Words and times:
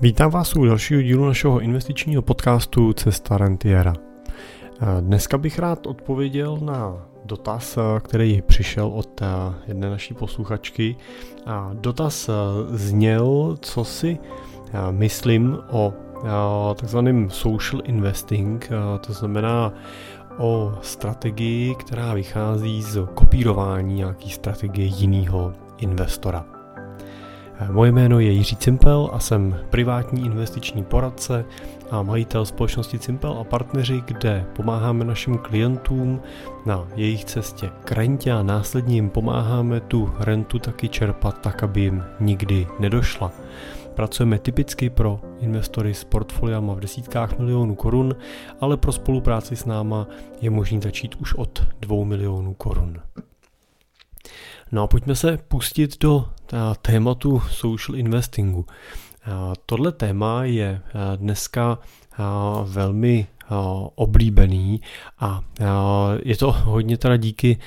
Vítám 0.00 0.30
vás 0.30 0.56
u 0.56 0.64
dalšího 0.64 1.02
dílu 1.02 1.26
našeho 1.26 1.60
investičního 1.60 2.22
podcastu 2.22 2.92
Cesta 2.92 3.38
Rentiera. 3.38 3.94
Dneska 5.00 5.38
bych 5.38 5.58
rád 5.58 5.86
odpověděl 5.86 6.58
na 6.62 7.06
dotaz, 7.24 7.78
který 8.02 8.42
přišel 8.42 8.86
od 8.86 9.20
jedné 9.66 9.90
naší 9.90 10.14
posluchačky. 10.14 10.96
Dotaz 11.72 12.30
zněl, 12.68 13.56
co 13.60 13.84
si 13.84 14.18
myslím 14.90 15.58
o 15.70 15.94
takzvaném 16.76 17.30
social 17.30 17.82
investing, 17.84 18.70
to 19.06 19.12
znamená 19.12 19.72
o 20.38 20.78
strategii, 20.82 21.74
která 21.74 22.14
vychází 22.14 22.82
z 22.82 23.06
kopírování 23.14 23.94
nějaký 23.94 24.30
strategie 24.30 24.86
jiného 24.86 25.52
investora. 25.78 26.55
Moje 27.70 27.92
jméno 27.92 28.20
je 28.20 28.30
Jiří 28.30 28.56
Cimpel 28.56 29.10
a 29.12 29.18
jsem 29.18 29.56
privátní 29.70 30.26
investiční 30.26 30.84
poradce 30.84 31.44
a 31.90 32.02
majitel 32.02 32.44
společnosti 32.44 32.98
Cimpel 32.98 33.32
a 33.32 33.44
partneři, 33.44 34.02
kde 34.06 34.46
pomáháme 34.56 35.04
našim 35.04 35.38
klientům 35.38 36.20
na 36.66 36.88
jejich 36.96 37.24
cestě 37.24 37.70
k 37.84 37.92
rentě 37.92 38.32
a 38.32 38.42
následně 38.42 38.94
jim 38.94 39.10
pomáháme 39.10 39.80
tu 39.80 40.12
rentu 40.18 40.58
taky 40.58 40.88
čerpat 40.88 41.40
tak, 41.40 41.62
aby 41.62 41.80
jim 41.80 42.04
nikdy 42.20 42.66
nedošla. 42.78 43.32
Pracujeme 43.94 44.38
typicky 44.38 44.90
pro 44.90 45.20
investory 45.40 45.94
s 45.94 46.04
portfoliama 46.04 46.74
v 46.74 46.80
desítkách 46.80 47.38
milionů 47.38 47.74
korun, 47.74 48.16
ale 48.60 48.76
pro 48.76 48.92
spolupráci 48.92 49.56
s 49.56 49.64
náma 49.64 50.06
je 50.40 50.50
možný 50.50 50.80
začít 50.82 51.14
už 51.14 51.34
od 51.34 51.62
2 51.80 52.04
milionů 52.04 52.54
korun. 52.54 53.00
No 54.72 54.82
a 54.82 54.86
pojďme 54.86 55.14
se 55.14 55.38
pustit 55.48 56.00
do 56.00 56.24
tématu 56.82 57.40
social 57.50 57.98
investingu. 57.98 58.66
Tohle 59.66 59.92
téma 59.92 60.44
je 60.44 60.80
dneska 61.16 61.78
velmi 62.64 63.26
oblíbený 63.94 64.80
a 65.20 65.40
je 66.22 66.36
to 66.36 66.52
hodně 66.52 66.96
teda 66.96 67.16
díky 67.16 67.58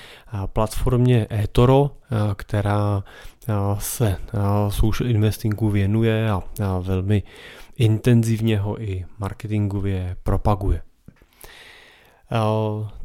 platformě 0.45 1.27
eToro, 1.31 1.91
která 2.35 3.03
se 3.79 4.17
social 4.69 5.09
investingu 5.09 5.69
věnuje 5.69 6.29
a 6.31 6.43
velmi 6.79 7.23
intenzivně 7.77 8.57
ho 8.57 8.81
i 8.81 9.05
marketingově 9.19 10.15
propaguje 10.23 10.81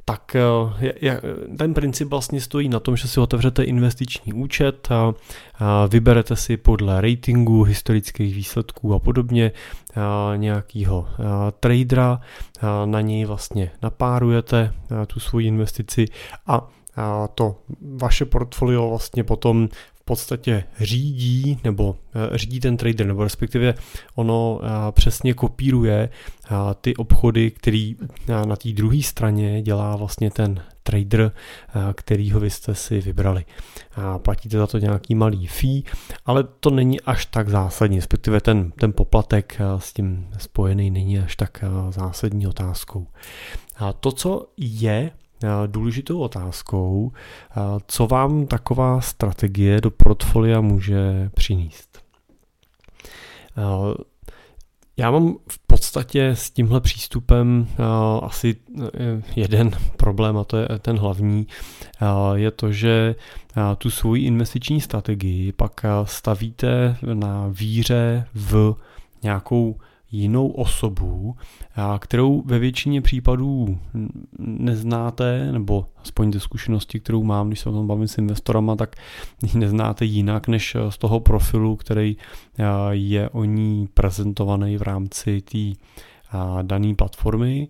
tak 0.04 0.36
eh, 0.36 1.20
ten 1.58 1.74
princip 1.74 2.08
vlastně 2.08 2.40
stojí 2.40 2.68
na 2.68 2.80
tom, 2.80 2.96
že 2.96 3.08
si 3.08 3.20
otevřete 3.20 3.64
investiční 3.64 4.32
účet 4.32 4.88
a 4.90 5.14
vyberete 5.88 6.36
si 6.36 6.56
podle 6.56 7.00
ratingu, 7.00 7.62
historických 7.62 8.34
výsledků 8.34 8.94
a 8.94 8.98
podobně 8.98 9.52
nějakýho 10.36 11.08
tradera, 11.60 12.20
na 12.84 13.00
něj 13.00 13.24
vlastně 13.24 13.70
napárujete 13.82 14.74
tu 15.06 15.20
svoji 15.20 15.46
investici 15.46 16.06
a 16.46 16.68
to 17.34 17.56
vaše 17.96 18.24
portfolio 18.24 18.88
vlastně 18.88 19.24
potom 19.24 19.68
podstatě 20.04 20.64
řídí 20.80 21.60
nebo 21.64 21.96
eh, 22.14 22.38
řídí 22.38 22.60
ten 22.60 22.76
trader, 22.76 23.06
nebo 23.06 23.24
respektive 23.24 23.74
ono 24.14 24.60
eh, 24.62 24.68
přesně 24.92 25.34
kopíruje 25.34 26.08
eh, 26.08 26.50
ty 26.80 26.96
obchody, 26.96 27.50
který 27.50 27.96
na 28.26 28.56
té 28.56 28.72
druhé 28.72 29.02
straně 29.02 29.62
dělá 29.62 29.96
vlastně 29.96 30.30
ten 30.30 30.62
trader, 30.82 31.32
kterýho 31.94 32.40
vy 32.40 32.50
jste 32.50 32.74
si 32.74 33.00
vybrali. 33.00 33.44
Platíte 34.18 34.58
za 34.58 34.66
to 34.66 34.78
nějaký 34.78 35.14
malý 35.14 35.46
fee, 35.46 35.82
ale 36.26 36.44
to 36.60 36.70
není 36.70 37.00
až 37.00 37.26
tak 37.26 37.48
zásadní, 37.48 37.96
respektive 37.96 38.40
ten, 38.40 38.70
ten 38.70 38.92
poplatek 38.92 39.58
s 39.78 39.92
tím 39.92 40.28
spojený 40.38 40.90
není 40.90 41.18
až 41.18 41.36
tak 41.36 41.64
zásadní 41.90 42.46
otázkou. 42.46 43.06
A 43.76 43.92
to, 43.92 44.12
co 44.12 44.46
je 44.56 45.10
důležitou 45.66 46.18
otázkou, 46.18 47.12
co 47.86 48.06
vám 48.06 48.46
taková 48.46 49.00
strategie 49.00 49.80
do 49.80 49.90
portfolia 49.90 50.60
může 50.60 51.30
přinést. 51.34 52.04
Já 54.96 55.10
mám 55.10 55.36
v 55.48 55.58
podstatě 55.66 56.26
s 56.26 56.50
tímhle 56.50 56.80
přístupem 56.80 57.66
asi 58.22 58.56
jeden 59.36 59.70
problém 59.96 60.36
a 60.36 60.44
to 60.44 60.56
je 60.56 60.68
ten 60.78 60.98
hlavní, 60.98 61.46
je 62.34 62.50
to, 62.50 62.72
že 62.72 63.14
tu 63.78 63.90
svoji 63.90 64.24
investiční 64.24 64.80
strategii 64.80 65.52
pak 65.52 65.80
stavíte 66.04 66.96
na 67.14 67.46
víře 67.48 68.26
v 68.34 68.74
nějakou 69.22 69.76
jinou 70.14 70.48
osobu, 70.48 71.36
kterou 71.98 72.42
ve 72.46 72.58
většině 72.58 73.02
případů 73.02 73.78
neznáte, 74.38 75.52
nebo 75.52 75.86
aspoň 76.02 76.32
ze 76.32 76.40
zkušenosti, 76.40 77.00
kterou 77.00 77.22
mám, 77.22 77.48
když 77.48 77.60
se 77.60 77.68
o 77.68 77.72
tom 77.72 77.86
bavím 77.86 78.08
s 78.08 78.18
investorama, 78.18 78.76
tak 78.76 78.96
ji 79.42 79.58
neznáte 79.58 80.04
jinak 80.04 80.48
než 80.48 80.76
z 80.88 80.98
toho 80.98 81.20
profilu, 81.20 81.76
který 81.76 82.16
je 82.90 83.28
o 83.28 83.44
ní 83.44 83.88
prezentovaný 83.94 84.76
v 84.76 84.82
rámci 84.82 85.40
té 85.40 85.58
dané 86.62 86.94
platformy 86.94 87.68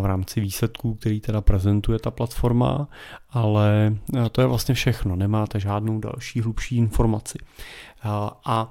v 0.00 0.04
rámci 0.04 0.40
výsledků, 0.40 0.94
který 0.94 1.20
teda 1.20 1.40
prezentuje 1.40 1.98
ta 1.98 2.10
platforma, 2.10 2.88
ale 3.30 3.96
to 4.32 4.40
je 4.40 4.46
vlastně 4.46 4.74
všechno, 4.74 5.16
nemáte 5.16 5.60
žádnou 5.60 5.98
další 5.98 6.40
hlubší 6.40 6.76
informaci. 6.76 7.38
A 8.44 8.70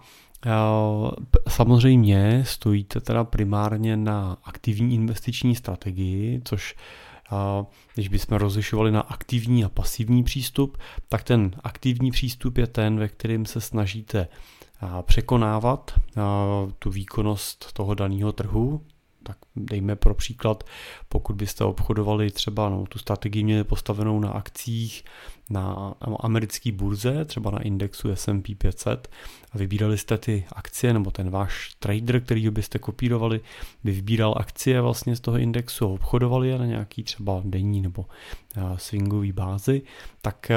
Samozřejmě 1.49 2.43
stojíte 2.47 2.99
teda 2.99 3.23
primárně 3.23 3.97
na 3.97 4.37
aktivní 4.43 4.95
investiční 4.95 5.55
strategii, 5.55 6.41
což 6.45 6.75
když 7.93 8.07
bychom 8.07 8.37
rozlišovali 8.37 8.91
na 8.91 9.01
aktivní 9.01 9.63
a 9.63 9.69
pasivní 9.69 10.23
přístup, 10.23 10.77
tak 11.09 11.23
ten 11.23 11.51
aktivní 11.63 12.11
přístup 12.11 12.57
je 12.57 12.67
ten, 12.67 12.99
ve 12.99 13.07
kterém 13.07 13.45
se 13.45 13.61
snažíte 13.61 14.27
překonávat 15.01 15.99
tu 16.79 16.89
výkonnost 16.89 17.73
toho 17.73 17.93
daného 17.93 18.31
trhu, 18.31 18.81
tak 19.23 19.37
dejme 19.55 19.95
pro 19.95 20.13
příklad, 20.13 20.63
pokud 21.09 21.35
byste 21.35 21.63
obchodovali 21.63 22.31
třeba 22.31 22.69
no, 22.69 22.85
tu 22.85 22.99
strategii 22.99 23.43
měli 23.43 23.63
postavenou 23.63 24.19
na 24.19 24.29
akcích 24.29 25.03
na 25.49 25.93
americké 26.19 26.71
burze, 26.71 27.25
třeba 27.25 27.51
na 27.51 27.59
indexu 27.59 28.09
S&P 28.09 28.55
500 28.55 29.09
a 29.51 29.57
vybírali 29.57 29.97
jste 29.97 30.17
ty 30.17 30.45
akcie, 30.53 30.93
nebo 30.93 31.11
ten 31.11 31.29
váš 31.29 31.75
trader, 31.79 32.21
který 32.21 32.49
byste 32.49 32.79
kopírovali, 32.79 33.41
by 33.83 33.91
vybíral 33.91 34.35
akcie 34.37 34.81
vlastně 34.81 35.15
z 35.15 35.19
toho 35.19 35.37
indexu 35.37 35.85
a 35.85 35.89
obchodovali 35.89 36.49
je 36.49 36.57
na 36.57 36.65
nějaký 36.65 37.03
třeba 37.03 37.41
denní 37.45 37.81
nebo 37.81 38.05
swingový 38.77 39.31
bázi, 39.31 39.81
tak 40.21 40.51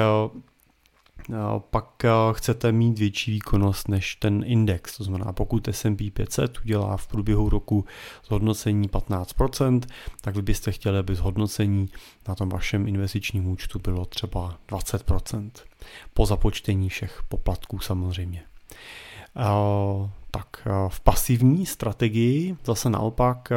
pak 1.59 2.03
chcete 2.31 2.71
mít 2.71 2.99
větší 2.99 3.31
výkonnost 3.31 3.87
než 3.87 4.15
ten 4.15 4.43
index. 4.45 4.97
To 4.97 5.03
znamená, 5.03 5.33
pokud 5.33 5.67
S&P 5.67 6.11
500 6.11 6.59
udělá 6.59 6.97
v 6.97 7.07
průběhu 7.07 7.49
roku 7.49 7.85
zhodnocení 8.25 8.89
15%, 8.89 9.81
tak 10.21 10.35
vy 10.35 10.41
byste 10.41 10.71
chtěli, 10.71 10.99
aby 10.99 11.15
zhodnocení 11.15 11.89
na 12.27 12.35
tom 12.35 12.49
vašem 12.49 12.87
investičním 12.87 13.47
účtu 13.47 13.79
bylo 13.79 14.05
třeba 14.05 14.57
20%. 14.69 15.51
Po 16.13 16.25
započtení 16.25 16.89
všech 16.89 17.23
poplatků 17.29 17.79
samozřejmě 17.79 18.43
tak 20.35 20.67
eh, 20.67 20.71
v 20.89 20.99
pasivní 20.99 21.65
strategii. 21.65 22.55
Zase 22.65 22.89
naopak 22.89 23.51
eh, 23.51 23.55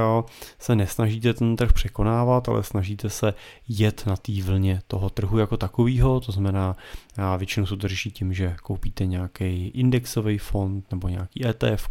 se 0.58 0.76
nesnažíte 0.76 1.34
ten 1.34 1.56
trh 1.56 1.72
překonávat, 1.72 2.48
ale 2.48 2.62
snažíte 2.62 3.10
se 3.10 3.34
jet 3.68 4.06
na 4.06 4.16
té 4.16 4.42
vlně 4.42 4.80
toho 4.86 5.10
trhu 5.10 5.38
jako 5.38 5.56
takového, 5.56 6.20
to 6.20 6.32
znamená 6.32 6.76
eh, 7.18 7.38
většinou 7.38 7.66
se 7.66 7.74
řeší 7.78 8.10
tím, 8.10 8.32
že 8.32 8.56
koupíte 8.62 9.06
nějaký 9.06 9.68
indexový 9.68 10.38
fond 10.38 10.84
nebo 10.90 11.08
nějaký 11.08 11.46
ETF, 11.46 11.88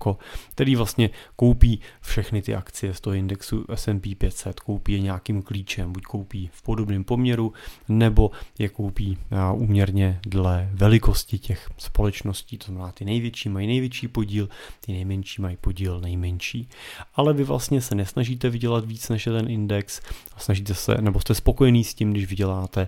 který 0.51 0.75
vlastně 0.75 1.09
koupí 1.35 1.79
všechny 2.01 2.41
ty 2.41 2.55
akcie 2.55 2.93
z 2.93 3.01
toho 3.01 3.13
indexu 3.13 3.65
S&P 3.75 4.15
500, 4.15 4.59
koupí 4.59 4.91
je 4.93 4.99
nějakým 4.99 5.41
klíčem, 5.41 5.93
buď 5.93 6.03
koupí 6.03 6.49
v 6.53 6.61
podobném 6.61 7.03
poměru, 7.03 7.53
nebo 7.89 8.31
je 8.59 8.69
koupí 8.69 9.17
úměrně 9.53 10.19
dle 10.27 10.69
velikosti 10.73 11.39
těch 11.39 11.69
společností, 11.77 12.57
to 12.57 12.65
znamená 12.65 12.91
ty 12.91 13.05
největší 13.05 13.49
mají 13.49 13.67
největší 13.67 14.07
podíl, 14.07 14.49
ty 14.81 14.91
nejmenší 14.91 15.41
mají 15.41 15.57
podíl 15.57 15.99
nejmenší, 15.99 16.69
ale 17.15 17.33
vy 17.33 17.43
vlastně 17.43 17.81
se 17.81 17.95
nesnažíte 17.95 18.49
vydělat 18.49 18.85
víc 18.85 19.09
než 19.09 19.23
ten 19.23 19.49
index 19.49 20.01
a 20.35 20.39
snažíte 20.39 20.73
se, 20.73 20.95
nebo 21.01 21.19
jste 21.19 21.35
spokojený 21.35 21.83
s 21.83 21.93
tím, 21.93 22.11
když 22.11 22.25
vyděláte 22.25 22.87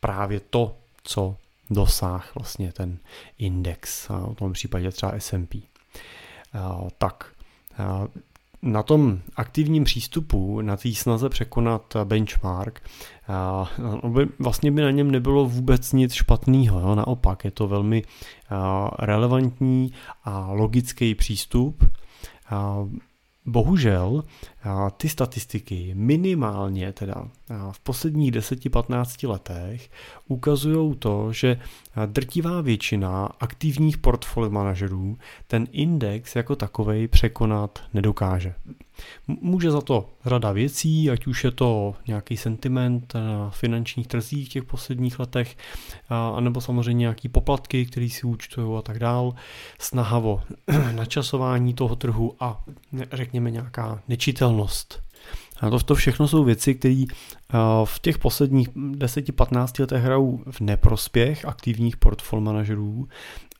právě 0.00 0.40
to, 0.40 0.76
co 1.02 1.36
dosáh 1.70 2.34
vlastně 2.34 2.72
ten 2.72 2.98
index, 3.38 4.08
v 4.08 4.34
tom 4.34 4.52
případě 4.52 4.90
třeba 4.90 5.12
S&P. 5.18 5.62
Tak 6.98 7.32
na 8.62 8.82
tom 8.82 9.18
aktivním 9.36 9.84
přístupu, 9.84 10.60
na 10.60 10.76
té 10.76 10.92
snaze 10.92 11.28
překonat 11.28 11.96
benchmark, 12.04 12.82
vlastně 14.38 14.70
by 14.70 14.82
na 14.82 14.90
něm 14.90 15.10
nebylo 15.10 15.46
vůbec 15.46 15.92
nic 15.92 16.12
špatného. 16.12 16.94
Naopak 16.94 17.44
je 17.44 17.50
to 17.50 17.68
velmi 17.68 18.02
relevantní 18.98 19.92
a 20.24 20.52
logický 20.52 21.14
přístup, 21.14 21.84
Bohužel 23.48 24.24
ty 24.96 25.08
statistiky 25.08 25.92
minimálně 25.94 26.92
teda 26.92 27.14
v 27.72 27.80
posledních 27.80 28.32
10-15 28.32 29.28
letech 29.28 29.90
ukazují 30.28 30.94
to, 30.96 31.32
že 31.32 31.60
drtivá 32.06 32.60
většina 32.60 33.26
aktivních 33.40 33.98
portfolio 33.98 34.50
manažerů 34.50 35.18
ten 35.46 35.66
index 35.72 36.36
jako 36.36 36.56
takovej 36.56 37.08
překonat 37.08 37.78
nedokáže. 37.94 38.54
Může 39.28 39.70
za 39.70 39.80
to 39.80 40.10
řada 40.26 40.52
věcí, 40.52 41.10
ať 41.10 41.26
už 41.26 41.44
je 41.44 41.50
to 41.50 41.94
nějaký 42.06 42.36
sentiment 42.36 43.14
na 43.14 43.50
finančních 43.50 44.06
trzích 44.06 44.48
těch 44.48 44.64
posledních 44.64 45.18
letech, 45.18 45.56
anebo 46.08 46.60
samozřejmě 46.60 47.00
nějaký 47.00 47.28
poplatky, 47.28 47.86
které 47.86 48.08
si 48.08 48.26
účtují 48.26 48.78
a 48.78 48.82
tak 48.82 48.98
dál, 48.98 49.34
snaha 49.78 50.18
o 50.18 50.40
načasování 50.92 51.74
toho 51.74 51.96
trhu 51.96 52.34
a 52.40 52.64
řekněme 53.12 53.37
nějaká 53.46 54.02
nečitelnost. 54.08 55.02
A 55.60 55.70
to, 55.70 55.78
to 55.78 55.94
všechno 55.94 56.28
jsou 56.28 56.44
věci, 56.44 56.74
které 56.74 57.04
v 57.84 57.98
těch 57.98 58.18
posledních 58.18 58.68
10-15 58.68 59.80
letech 59.80 60.02
hrajou 60.02 60.42
v 60.50 60.60
neprospěch 60.60 61.44
aktivních 61.44 61.96
portfolio 61.96 62.44
manažerů 62.44 63.08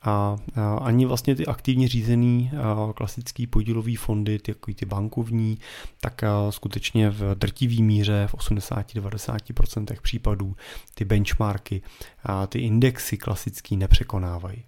a, 0.01 0.37
ani 0.81 1.05
vlastně 1.05 1.35
ty 1.35 1.45
aktivně 1.45 1.87
řízený 1.87 2.51
a, 2.57 2.93
klasický 2.93 3.47
podílový 3.47 3.95
fondy, 3.95 4.39
ty, 4.39 4.51
jako 4.51 4.73
ty 4.73 4.85
bankovní, 4.85 5.57
tak 6.01 6.23
a, 6.23 6.51
skutečně 6.51 7.09
v 7.09 7.35
drtivý 7.35 7.83
míře, 7.83 8.27
v 8.27 8.35
80-90% 8.35 10.01
případů 10.01 10.55
ty 10.93 11.05
benchmarky, 11.05 11.81
ty 12.49 12.59
indexy 12.59 13.17
klasický 13.17 13.77
nepřekonávají. 13.77 14.63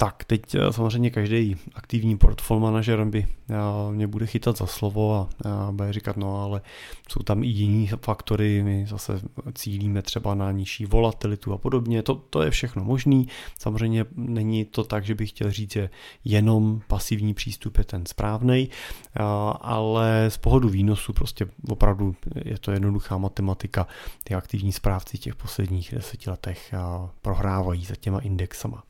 Tak, 0.00 0.24
teď 0.24 0.54
eh, 0.54 0.72
samozřejmě 0.72 1.10
každý 1.10 1.56
aktivní 1.74 2.18
portfolio 2.18 2.60
manažer 2.60 3.04
by 3.04 3.26
eh, 3.50 3.54
mě 3.90 4.06
bude 4.06 4.26
chytat 4.26 4.58
za 4.58 4.66
slovo 4.66 5.28
a 5.44 5.68
bude 5.70 5.92
říkat, 5.92 6.16
no 6.16 6.42
ale 6.42 6.60
jsou 7.08 7.22
tam 7.22 7.42
i 7.42 7.46
jiní 7.46 7.86
faktory, 7.86 8.62
my 8.62 8.86
zase 8.88 9.20
cílíme 9.54 10.02
třeba 10.02 10.34
na 10.34 10.52
nižší 10.52 10.86
volatilitu 10.86 11.52
a 11.52 11.58
podobně, 11.58 12.02
to, 12.02 12.14
to 12.14 12.42
je 12.42 12.50
všechno 12.50 12.84
možný. 12.84 13.28
Samozřejmě 13.58 14.04
není 14.16 14.64
to 14.64 14.84
tak, 14.84 15.04
že 15.04 15.14
bych 15.14 15.30
chtěl 15.30 15.50
říct, 15.50 15.72
že 15.72 15.90
jenom 16.24 16.80
pasivní 16.86 17.34
přístup 17.34 17.78
je 17.78 17.84
ten 17.84 18.06
správný, 18.06 18.70
eh, 18.70 19.20
ale 19.60 20.26
z 20.28 20.36
pohledu 20.36 20.68
výnosu 20.68 21.12
prostě 21.12 21.46
opravdu 21.68 22.16
je 22.44 22.58
to 22.58 22.72
jednoduchá 22.72 23.18
matematika. 23.18 23.86
Ty 24.24 24.34
aktivní 24.34 24.72
správci 24.72 25.18
těch 25.18 25.34
posledních 25.34 25.94
deseti 25.94 26.30
letech 26.30 26.74
prohrávají 27.22 27.84
za 27.84 27.94
těma 27.94 28.18
indexama. 28.18 28.82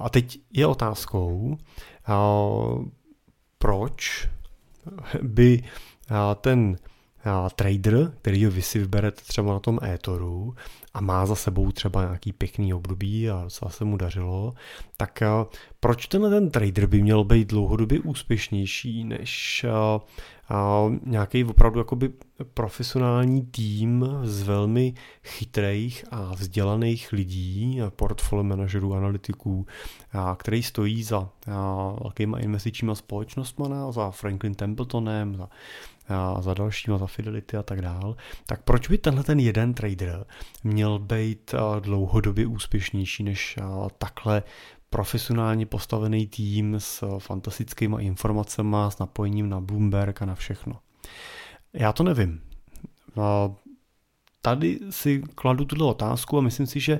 A 0.00 0.08
teď 0.08 0.38
je 0.52 0.66
otázkou, 0.66 1.58
proč 3.58 4.28
by 5.22 5.64
ten 6.40 6.76
trader, 7.54 8.12
který 8.20 8.46
vy 8.46 8.62
si 8.62 8.78
vyberete 8.78 9.22
třeba 9.22 9.52
na 9.52 9.58
tom 9.58 9.78
Ethoru 9.82 10.54
a 10.94 11.00
má 11.00 11.26
za 11.26 11.34
sebou 11.34 11.72
třeba 11.72 12.02
nějaký 12.02 12.32
pěkný 12.32 12.74
období 12.74 13.30
a 13.30 13.42
docela 13.42 13.70
se 13.70 13.84
mu 13.84 13.96
dařilo, 13.96 14.54
tak 14.96 15.22
proč 15.80 16.06
tenhle 16.06 16.30
ten 16.30 16.50
trader 16.50 16.86
by 16.86 17.02
měl 17.02 17.24
být 17.24 17.48
dlouhodobě 17.48 18.00
úspěšnější 18.00 19.04
než 19.04 19.66
nějaký 21.04 21.44
opravdu 21.44 21.80
jakoby 21.80 22.12
profesionální 22.54 23.46
tým 23.46 24.06
z 24.22 24.42
velmi 24.42 24.94
chytrých 25.24 26.04
a 26.10 26.34
vzdělaných 26.34 27.12
lidí, 27.12 27.80
portfolio 27.96 28.44
manažerů, 28.44 28.94
analytiků, 28.94 29.66
který 30.36 30.62
stojí 30.62 31.02
za 31.02 31.28
velkýma 32.02 32.38
investičníma 32.38 32.94
společnostmi, 32.94 33.66
za 33.90 34.10
Franklin 34.10 34.54
Templetonem, 34.54 35.36
za 35.36 35.48
a 36.08 36.42
za 36.42 36.54
dalšíma, 36.54 36.98
za 36.98 37.06
Fidelity 37.06 37.56
a 37.56 37.62
tak 37.62 37.82
dál, 37.82 38.16
tak 38.46 38.62
proč 38.62 38.88
by 38.88 38.98
tenhle 38.98 39.24
ten 39.24 39.40
jeden 39.40 39.74
trader 39.74 40.24
měl 40.64 40.98
být 40.98 41.54
dlouhodobě 41.80 42.46
úspěšnější 42.46 43.22
než 43.22 43.58
takhle 43.98 44.42
profesionálně 44.92 45.66
postavený 45.66 46.26
tým 46.26 46.74
s 46.78 47.18
fantastickými 47.18 48.04
informacemi, 48.04 48.76
s 48.88 48.98
napojením 48.98 49.48
na 49.48 49.60
Bloomberg 49.60 50.22
a 50.22 50.26
na 50.26 50.34
všechno. 50.34 50.78
Já 51.72 51.92
to 51.92 52.02
nevím 52.02 52.40
tady 54.42 54.78
si 54.90 55.22
kladu 55.34 55.64
tuto 55.64 55.88
otázku 55.88 56.38
a 56.38 56.40
myslím 56.40 56.66
si, 56.66 56.80
že 56.80 56.98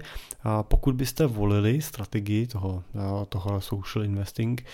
pokud 0.63 0.95
byste 0.95 1.27
volili 1.27 1.83
strategii 1.83 2.47
toho, 2.47 2.85
toho 3.29 3.61
social 3.61 4.05
investing 4.05 4.65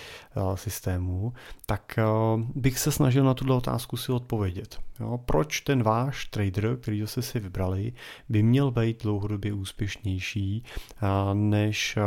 systému, 0.55 1.33
tak 1.65 1.99
bych 2.55 2.79
se 2.79 2.91
snažil 2.91 3.23
na 3.23 3.33
tuto 3.33 3.57
otázku 3.57 3.97
si 3.97 4.11
odpovědět. 4.11 4.79
Jo, 4.99 5.17
proč 5.25 5.61
ten 5.61 5.83
váš 5.83 6.25
trader, 6.25 6.77
který 6.81 7.07
jste 7.07 7.21
si 7.21 7.39
vybrali, 7.39 7.93
by 8.29 8.43
měl 8.43 8.71
být 8.71 9.03
dlouhodobě 9.03 9.53
úspěšnější 9.53 10.63
než 11.33 11.97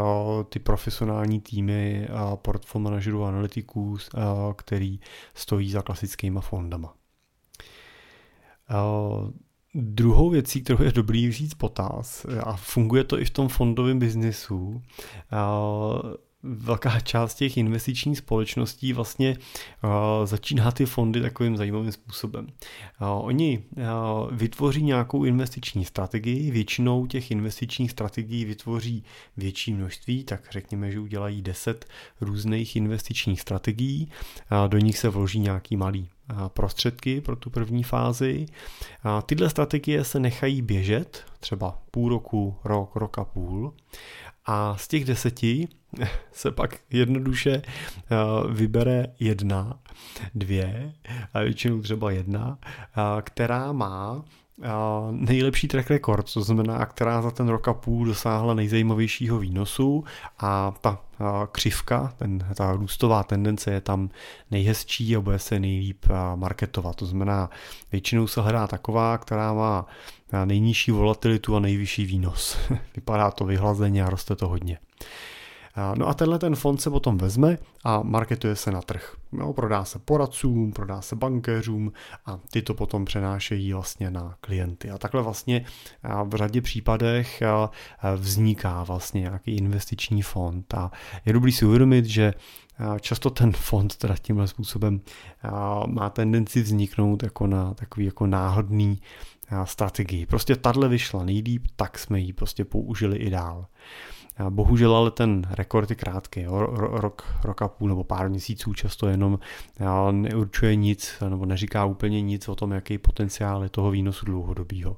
ty 0.49 0.59
profesionální 0.59 1.41
týmy 1.41 2.09
portfolio 2.35 2.85
manažerů 2.85 3.25
a 3.25 3.29
analytiků, 3.29 3.97
který 4.57 5.01
stojí 5.35 5.71
za 5.71 5.83
klasickýma 5.83 6.41
fondama. 6.41 6.95
Druhou 9.75 10.31
věcí, 10.31 10.61
kterou 10.63 10.83
je 10.83 10.93
dobrý 10.93 11.29
vzít 11.29 11.55
potaz, 11.55 12.27
a 12.43 12.57
funguje 12.57 13.05
to 13.05 13.19
i 13.19 13.25
v 13.25 13.31
tom 13.31 13.49
fondovém 13.49 13.99
biznesu, 13.99 14.83
velká 16.43 17.01
část 17.01 17.35
těch 17.35 17.57
investičních 17.57 18.19
společností 18.19 18.93
vlastně 18.93 19.37
začíná 20.25 20.71
ty 20.71 20.87
fondy 20.87 21.21
takovým 21.21 21.57
zajímavým 21.57 21.93
způsobem. 21.93 22.47
Oni 23.01 23.65
vytvoří 24.31 24.83
nějakou 24.83 25.25
investiční 25.25 25.85
strategii, 25.85 26.51
většinou 26.51 27.07
těch 27.07 27.31
investičních 27.31 27.91
strategií 27.91 28.45
vytvoří 28.45 29.05
větší 29.37 29.73
množství, 29.73 30.25
tak 30.25 30.49
řekněme, 30.51 30.91
že 30.91 31.01
udělají 31.01 31.43
10 31.43 31.87
různých 32.21 32.77
investičních 32.77 33.41
strategií, 33.41 34.09
do 34.69 34.79
nich 34.79 34.99
se 34.99 35.09
vloží 35.09 35.39
nějaký 35.41 35.77
malý 35.77 36.09
prostředky 36.49 37.21
pro 37.21 37.37
tu 37.37 37.51
první 37.51 37.83
fázi. 37.83 38.47
A 39.03 39.23
tyhle 39.23 39.51
strategie 39.51 40.05
se 40.05 40.21
nechají 40.21 40.63
běžet, 40.63 41.25
třeba 41.41 41.79
půl 41.91 42.09
roku, 42.09 42.57
rok, 42.65 42.97
rok 42.97 43.19
a 43.19 43.25
půl. 43.25 43.75
A 44.47 44.77
z 44.77 44.89
těch 44.89 45.05
deseti 45.05 45.69
se 46.33 46.51
pak 46.51 46.81
jednoduše 46.91 47.63
vybere 48.51 49.07
jedna, 49.21 49.79
dvě, 50.35 50.93
a 51.35 51.41
většinou 51.41 51.81
třeba 51.81 52.11
jedna, 52.11 52.59
která 53.23 53.73
má 53.73 54.25
nejlepší 55.11 55.69
track 55.69 55.91
record, 55.91 56.33
to 56.33 56.43
znamená, 56.43 56.87
která 56.87 57.23
za 57.23 57.31
ten 57.31 57.49
rok 57.49 57.69
a 57.69 57.75
půl 57.75 58.07
dosáhla 58.07 58.55
nejzajímavějšího 58.55 59.39
výnosu 59.39 60.05
a 60.39 60.75
ta 60.81 60.99
křivka, 61.53 62.15
ten, 62.17 62.47
ta 62.57 62.73
růstová 62.73 63.23
tendence 63.23 63.73
je 63.73 63.81
tam 63.81 64.11
nejhezčí 64.51 65.17
a 65.17 65.21
bude 65.21 65.39
se 65.39 65.61
nejlíp 65.61 66.07
marketovat. 66.35 66.97
To 66.97 67.07
znamená, 67.07 67.51
většinou 67.93 68.27
se 68.27 68.41
hledá 68.41 68.67
taková, 68.67 69.19
která 69.19 69.53
má 69.53 69.87
nejnižší 70.45 70.91
volatilitu 70.91 71.57
a 71.57 71.61
nejvyšší 71.61 72.07
výnos. 72.07 72.59
Vypadá 72.95 73.31
to 73.31 73.45
vyhlazeně 73.45 74.05
a 74.05 74.11
roste 74.11 74.37
to 74.37 74.49
hodně. 74.49 74.79
No 75.95 76.09
a 76.09 76.15
tenhle 76.15 76.39
ten 76.39 76.57
fond 76.57 76.81
se 76.81 76.91
potom 76.91 77.19
vezme 77.19 77.59
a 77.85 78.03
marketuje 78.03 78.57
se 78.57 78.71
na 78.71 78.83
trh. 78.83 79.17
No, 79.33 79.53
prodá 79.53 79.85
se 79.85 79.99
poradcům, 79.99 80.73
prodá 80.73 81.03
se 81.03 81.17
bankéřům 81.17 81.93
a 82.27 82.39
ty 82.51 82.63
to 82.63 82.75
potom 82.75 83.05
přenášejí 83.05 83.73
vlastně 83.73 84.11
na 84.11 84.37
klienty. 84.41 84.91
A 84.91 84.99
takhle 84.99 85.23
vlastně 85.23 85.65
v 86.25 86.35
řadě 86.35 86.61
případech 86.61 87.43
vzniká 88.17 88.85
vlastně 88.85 89.21
nějaký 89.21 89.57
investiční 89.57 90.23
fond. 90.23 90.75
A 90.75 90.91
je 91.27 91.33
dobrý 91.33 91.53
si 91.53 91.65
uvědomit, 91.65 92.05
že 92.05 92.35
často 93.01 93.31
ten 93.31 93.53
fond 93.57 93.97
teda 93.97 94.17
tímhle 94.17 94.49
způsobem 94.49 95.01
má 95.87 96.11
tendenci 96.11 96.63
vzniknout 96.63 97.23
jako 97.23 97.47
na 97.47 97.75
takový 97.75 98.07
jako 98.07 98.27
náhodný 98.27 99.01
strategii. 99.65 100.27
Prostě 100.27 100.57
tahle 100.57 100.89
vyšla 100.89 101.25
nejlíp, 101.25 101.67
tak 101.77 101.99
jsme 101.99 102.21
ji 102.21 102.33
prostě 102.33 102.65
použili 102.65 103.17
i 103.17 103.31
dál. 103.31 103.67
Bohužel 104.51 104.97
ale 104.97 105.11
ten 105.11 105.43
rekord 105.51 105.91
je 105.91 105.97
krátký, 105.97 106.41
jo. 106.41 106.59
Rok, 106.77 107.35
rok 107.45 107.63
a 107.63 107.69
půl 107.69 107.89
nebo 107.89 108.05
pár 108.05 108.31
měsíců 108.31 108.75
často 108.75 109.09
jenom 109.09 109.39
neurčuje 110.11 110.77
nic 110.77 111.15
nebo 111.29 111.47
neříká 111.47 111.85
úplně 111.85 112.23
nic 112.23 112.49
o 112.49 112.55
tom, 112.55 112.73
jaký 112.73 112.99
potenciál 112.99 113.63
je 113.63 113.69
toho 113.69 113.91
výnosu 113.91 114.27
dlouhodobého. 114.27 114.97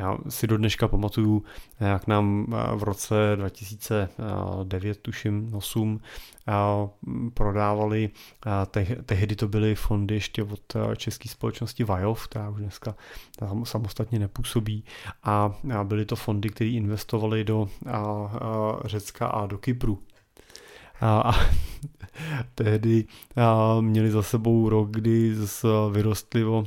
Já 0.00 0.18
si 0.28 0.46
do 0.46 0.56
dneška 0.56 0.88
pamatuju, 0.88 1.44
jak 1.80 2.06
nám 2.06 2.46
eh, 2.52 2.76
v 2.76 2.82
roce 2.82 3.14
2009, 3.36 4.98
tuším, 5.02 5.54
8, 5.54 6.00
eh, 6.48 6.52
prodávali, 7.34 8.10
eh, 8.46 8.86
tehdy 9.04 9.36
to 9.36 9.48
byly 9.48 9.74
fondy 9.74 10.14
ještě 10.14 10.42
od 10.42 10.76
české 10.96 11.28
společnosti 11.28 11.84
Vajov, 11.84 12.28
která 12.28 12.48
už 12.48 12.60
dneska 12.60 12.94
samostatně 13.64 14.18
nepůsobí 14.18 14.84
a 15.22 15.54
byly 15.82 16.04
to 16.04 16.16
fondy, 16.16 16.48
které 16.48 16.70
investovaly 16.70 17.44
do 17.44 17.68
Řecka 18.84 19.26
a 19.26 19.46
do 19.46 19.58
Kypru. 19.58 19.98
A 21.00 21.40
tehdy 22.54 23.04
měli 23.80 24.10
za 24.10 24.22
sebou 24.22 24.68
rok, 24.68 24.90
kdy 24.90 25.34
vyrostli 25.90 26.44
o 26.44 26.66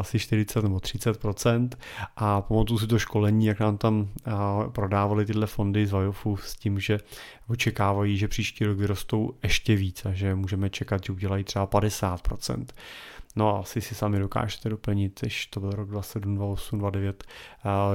asi 0.00 0.18
40 0.18 0.62
nebo 0.62 0.76
30% 0.76 1.68
a 2.16 2.40
pamatuju 2.40 2.78
si 2.78 2.86
to 2.86 2.98
školení, 2.98 3.46
jak 3.46 3.60
nám 3.60 3.78
tam 3.78 4.08
prodávali 4.72 5.26
tyhle 5.26 5.46
fondy 5.46 5.86
z 5.86 5.92
Vajofu 5.92 6.36
s 6.36 6.56
tím, 6.56 6.80
že 6.80 6.98
očekávají, 7.48 8.18
že 8.18 8.28
příští 8.28 8.64
rok 8.64 8.78
vyrostou 8.78 9.34
ještě 9.42 9.76
víc 9.76 10.04
a 10.04 10.12
že 10.12 10.34
můžeme 10.34 10.70
čekat, 10.70 11.04
že 11.04 11.12
udělají 11.12 11.44
třeba 11.44 11.66
50 11.66 12.20
No 13.36 13.56
a 13.56 13.60
asi 13.60 13.80
si 13.80 13.94
sami 13.94 14.18
dokážete 14.18 14.68
doplnit, 14.68 15.20
když 15.20 15.46
to 15.46 15.60
byl 15.60 15.70
rok 15.70 15.88
27, 15.88 16.34
28, 16.34 16.78
29, 16.78 17.24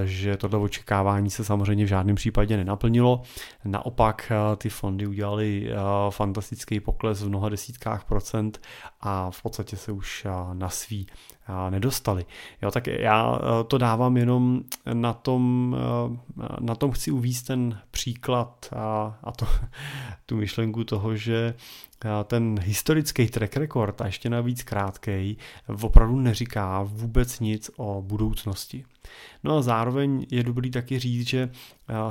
že 0.04 0.38
tohle 0.38 0.60
očekávání 0.60 1.30
se 1.30 1.46
samozřejmě 1.46 1.86
v 1.86 1.88
žádném 1.88 2.16
případě 2.16 2.58
nenaplnilo. 2.58 3.22
Naopak 3.66 4.32
eh, 4.32 4.56
ty 4.56 4.70
fondy 4.70 5.08
udělali 5.08 5.70
eh, 5.72 5.76
fantastický 6.10 6.80
pokles 6.80 7.22
v 7.22 7.30
mnoha 7.30 7.50
desítkách 7.50 8.06
procent 8.06 8.62
a 9.02 9.32
v 9.32 9.42
podstatě 9.42 9.78
se 9.78 9.92
už 9.92 10.26
eh, 10.26 10.30
na 10.54 10.70
svý 10.70 11.08
nedostali. 11.70 12.26
Jo, 12.62 12.72
tak 12.72 12.88
já 12.88 13.40
to 13.68 13.78
dávám 13.78 14.18
jenom 14.18 14.62
na 14.94 15.14
tom, 15.14 15.76
na 16.60 16.76
tom 16.76 16.92
chci 16.92 17.12
uvíct 17.12 17.48
ten 17.48 17.80
příklad 17.92 18.70
a, 18.76 19.20
a 19.24 19.32
to, 19.32 19.48
tu 20.26 20.38
myšlenku 20.38 20.84
toho, 20.84 21.16
že 21.16 21.54
ten 22.24 22.60
historický 22.60 23.28
track 23.28 23.58
record 23.58 24.02
a 24.02 24.06
ještě 24.06 24.30
navíc 24.30 24.64
krátkej 24.64 25.36
opravdu 25.82 26.20
neříká 26.20 26.84
vůbec 26.84 27.40
nic 27.40 27.72
o 27.78 28.02
budoucnosti. 28.02 28.86
No 29.44 29.58
a 29.58 29.62
zároveň 29.62 30.26
je 30.32 30.44
dobrý 30.44 30.72
taky 30.72 31.00
říct, 31.00 31.28
že 31.28 31.50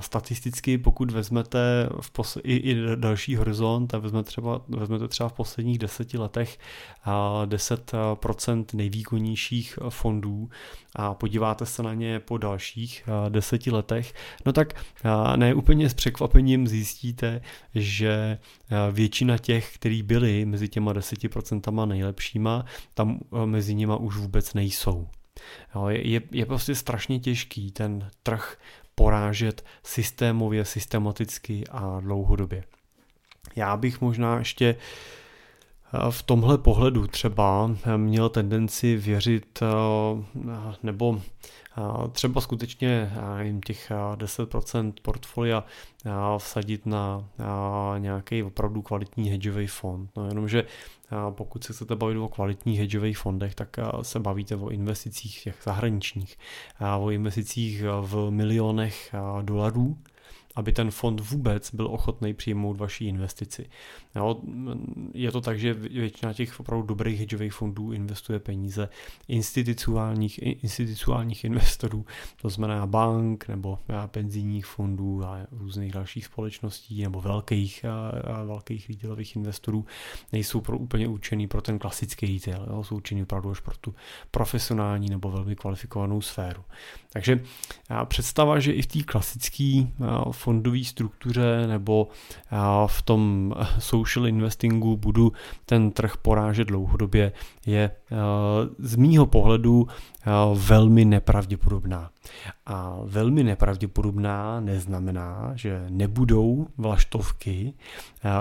statisticky, 0.01 0.79
pokud 0.79 1.11
vezmete 1.11 1.89
v 2.01 2.11
i, 2.45 2.57
i 2.57 2.77
další 2.95 3.37
horizont 3.37 3.95
a 3.95 3.99
vezmete 3.99 4.27
třeba, 4.27 4.61
vezmete 4.69 5.09
třeba 5.09 5.29
v 5.29 5.33
posledních 5.33 5.79
deseti 5.79 6.19
letech 6.19 6.59
10% 7.45 8.65
nejvýkonnějších 8.75 9.79
fondů 9.89 10.51
a 10.97 11.15
podíváte 11.15 11.67
se 11.67 11.83
na 11.83 11.95
ně 11.95 12.21
po 12.21 12.39
dalších 12.39 13.09
deseti 13.29 13.71
letech, 13.71 14.15
no 14.47 14.53
tak 14.53 14.75
ne 15.37 15.55
úplně 15.55 15.91
s 15.91 15.95
překvapením 15.95 16.69
zjistíte, 16.69 17.41
že 17.75 18.39
většina 18.93 19.39
těch, 19.39 19.75
který 19.75 20.03
byli 20.03 20.45
mezi 20.45 20.69
těma 20.69 20.93
10% 20.93 21.87
nejlepšíma, 21.87 22.65
tam 22.95 23.19
mezi 23.45 23.75
nima 23.75 23.97
už 23.97 24.17
vůbec 24.17 24.55
nejsou. 24.55 25.09
Jo, 25.75 25.89
je, 25.89 26.21
je 26.31 26.47
prostě 26.47 26.75
strašně 26.75 27.19
těžký 27.21 27.71
ten 27.71 28.11
trh 28.23 28.57
porážet 28.95 29.65
systémově, 29.83 30.65
systematicky 30.65 31.65
a 31.71 32.01
dlouhodobě. 32.01 32.65
Já 33.57 33.77
bych 33.77 34.01
možná 34.01 34.39
ještě 34.39 34.77
eh, 35.95 36.11
v 36.11 36.23
tomhle 36.23 36.59
pohledu 36.59 37.07
třeba 37.07 37.71
měl 37.97 38.29
tendenci 38.29 38.97
věřit 38.97 39.63
eh, 39.63 39.67
nebo 40.83 41.21
třeba 42.13 42.41
skutečně 42.41 43.13
jim 43.41 43.61
těch 43.61 43.91
10% 44.17 44.93
portfolia 45.03 45.65
vsadit 46.39 46.87
na 46.87 47.25
nějaký 47.99 48.43
opravdu 48.43 48.83
kvalitní 48.83 49.31
hedžový 49.31 49.67
fond. 49.67 50.11
No 50.17 50.27
jenomže 50.27 50.65
pokud 51.31 51.65
se 51.65 51.73
chcete 51.73 51.97
bavit 51.97 52.19
o 52.19 52.29
kvalitních 52.29 52.79
hedžových 52.79 53.19
fondech, 53.19 53.55
tak 53.55 53.77
se 54.03 54.21
bavíte 54.21 54.57
o 54.57 54.69
investicích 54.69 55.43
těch 55.43 55.57
zahraničních, 55.65 56.39
o 56.99 57.11
investicích 57.11 57.83
v 58.01 58.31
milionech 58.31 59.15
dolarů, 59.43 59.99
aby 60.57 60.73
ten 60.73 60.91
fond 60.91 61.21
vůbec 61.21 61.75
byl 61.75 61.87
ochotný 61.87 62.35
přijmout 62.35 62.77
vaši 62.77 63.05
investici. 63.05 63.67
Jo, 64.17 64.41
je 65.15 65.33
to 65.33 65.41
tak, 65.41 65.59
že 65.59 65.75
většina 65.75 66.33
těch 66.33 66.61
opravdu 66.61 66.87
dobrých 66.87 67.21
hedžových 67.21 67.53
fondů 67.53 67.93
investuje 67.93 68.39
peníze 68.39 68.89
institucionálních, 69.29 70.39
institucionálních 70.43 71.45
investorů, 71.45 72.07
to 72.43 72.49
znamená 72.49 72.87
bank 72.87 73.49
nebo 73.49 73.79
penzijních 74.07 74.67
fondů 74.67 75.25
a 75.25 75.39
různých 75.51 75.93
dalších 75.93 76.25
společností 76.25 77.03
nebo 77.03 77.21
velkých, 77.21 77.85
a 78.35 78.45
velkých 78.45 78.89
retailových 78.89 79.37
investorů 79.37 79.87
nejsou 80.33 80.61
pro, 80.61 80.79
úplně 80.79 81.09
určený 81.09 81.47
pro 81.47 81.63
ten 81.63 81.79
klasický 81.79 82.39
retail, 82.39 82.67
jo, 82.71 82.85
jsou 82.85 82.97
určený 82.97 83.23
opravdu 83.23 83.51
až 83.51 83.61
pro 83.61 83.77
tu 83.77 83.95
profesionální 84.31 85.09
nebo 85.09 85.31
velmi 85.31 85.57
kvalifikovanou 85.57 86.21
sféru. 86.21 86.65
Takže 87.13 87.41
představa, 88.05 88.61
že 88.61 88.73
i 88.73 88.83
v 88.83 88.87
té 88.87 89.03
klasické 89.03 89.87
fondové 90.41 90.85
struktuře 90.85 91.67
nebo 91.67 92.09
v 92.87 93.03
tom 93.03 93.55
social 93.79 94.27
investingu 94.27 94.97
budu 94.97 95.33
ten 95.67 95.91
trh 95.91 96.17
porážet 96.17 96.69
dlouhodobě, 96.69 97.33
je 97.67 97.91
z 98.79 98.97
mýho 98.97 99.27
pohledu 99.27 99.87
velmi 100.55 101.05
nepravděpodobná. 101.05 102.11
A 102.67 102.99
velmi 103.05 103.45
nepravděpodobná 103.45 104.61
neznamená, 104.61 105.53
že 105.55 105.87
nebudou 105.89 106.67
vlaštovky, 106.79 107.75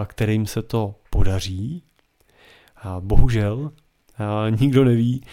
kterým 0.05 0.45
se 0.45 0.61
to 0.61 0.95
podaří. 1.09 1.83
Bohužel 2.99 3.71
Nikdo 4.59 4.85
neví, 4.85 5.23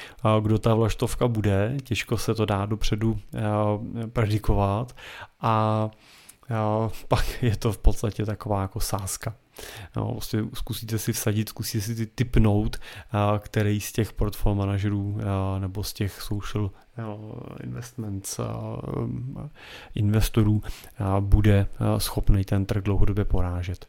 kdo 0.41 0.59
ta 0.59 0.75
vlaštovka 0.75 1.29
bude, 1.29 1.77
těžko 1.83 2.19
se 2.19 2.35
to 2.35 2.45
dá 2.45 2.67
dopředu 2.67 3.19
predikovat 4.13 4.97
a 5.41 5.91
pak 7.09 7.43
je 7.43 7.57
to 7.57 7.73
v 7.73 7.79
podstatě 7.79 8.27
taková 8.27 8.63
jako 8.63 8.81
sázka. 8.81 9.35
No, 9.97 10.13
prostě 10.13 10.45
zkusíte 10.55 10.99
si 10.99 11.13
vsadit, 11.13 11.49
zkusíte 11.49 11.85
si 11.85 11.95
ty 11.95 12.07
typnout, 12.07 12.77
který 13.39 13.81
z 13.81 13.93
těch 13.93 14.13
portfolio 14.13 14.55
manažerů 14.55 15.19
nebo 15.59 15.83
z 15.83 15.93
těch 15.93 16.23
social 16.23 16.71
investments 17.63 18.41
investorů 19.95 20.63
bude 21.21 21.67
schopný 21.99 22.45
ten 22.45 22.67
trh 22.67 22.83
dlouhodobě 22.83 23.25
porážet. 23.25 23.89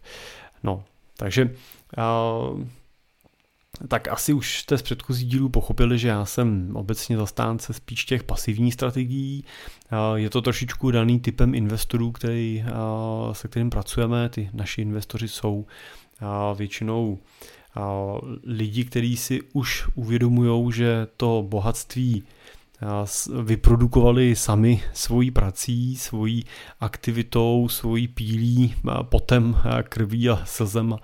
No, 0.63 0.83
takže 1.17 1.55
tak 3.87 4.07
asi 4.07 4.33
už 4.33 4.59
jste 4.59 4.77
z 4.77 4.81
předchozí 4.81 5.25
dílů 5.25 5.49
pochopili, 5.49 5.99
že 5.99 6.07
já 6.07 6.25
jsem 6.25 6.75
obecně 6.75 7.17
zastánce 7.17 7.73
spíš 7.73 8.05
těch 8.05 8.23
pasivních 8.23 8.73
strategií. 8.73 9.43
Je 10.15 10.29
to 10.29 10.41
trošičku 10.41 10.91
daný 10.91 11.19
typem 11.19 11.55
investorů, 11.55 12.11
který, 12.11 12.65
se 13.31 13.47
kterým 13.47 13.69
pracujeme. 13.69 14.29
Ty 14.29 14.49
naši 14.53 14.81
investoři 14.81 15.27
jsou 15.27 15.65
většinou 16.55 17.19
lidi, 18.43 18.85
kteří 18.85 19.17
si 19.17 19.41
už 19.53 19.87
uvědomují, 19.95 20.71
že 20.71 21.07
to 21.17 21.45
bohatství 21.49 22.23
vyprodukovali 23.43 24.35
sami 24.35 24.83
svojí 24.93 25.31
prací, 25.31 25.95
svojí 25.95 26.45
aktivitou, 26.79 27.69
svojí 27.69 28.07
pílí, 28.07 28.75
potem 29.01 29.57
krví 29.83 30.29
a 30.29 30.41
slzem, 30.45 30.95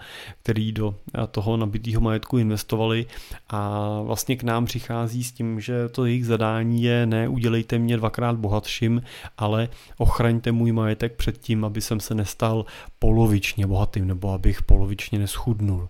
který 0.44 0.72
do 0.72 0.96
toho 1.32 1.58
nabitého 1.58 2.02
majetku 2.02 2.38
investovali. 2.38 3.06
A 3.50 3.80
vlastně 4.02 4.36
k 4.36 4.44
nám 4.44 4.66
přichází 4.66 5.24
s 5.24 5.32
tím, 5.32 5.60
že 5.60 5.90
to 5.90 6.06
jejich 6.06 6.26
zadání 6.26 6.84
je 6.84 7.06
ne 7.06 7.28
udělejte 7.28 7.80
mě 7.80 7.98
dvakrát 7.98 8.36
bohatším, 8.36 9.02
ale 9.38 9.70
ochraňte 9.98 10.52
můj 10.52 10.72
majetek 10.72 11.16
před 11.16 11.38
tím, 11.38 11.66
aby 11.66 11.82
jsem 11.82 12.00
se 12.00 12.16
nestal 12.16 12.66
polovičně 13.04 13.68
bohatým 13.68 14.08
nebo 14.08 14.32
abych 14.32 14.62
polovičně 14.62 15.20
neschudnul 15.20 15.90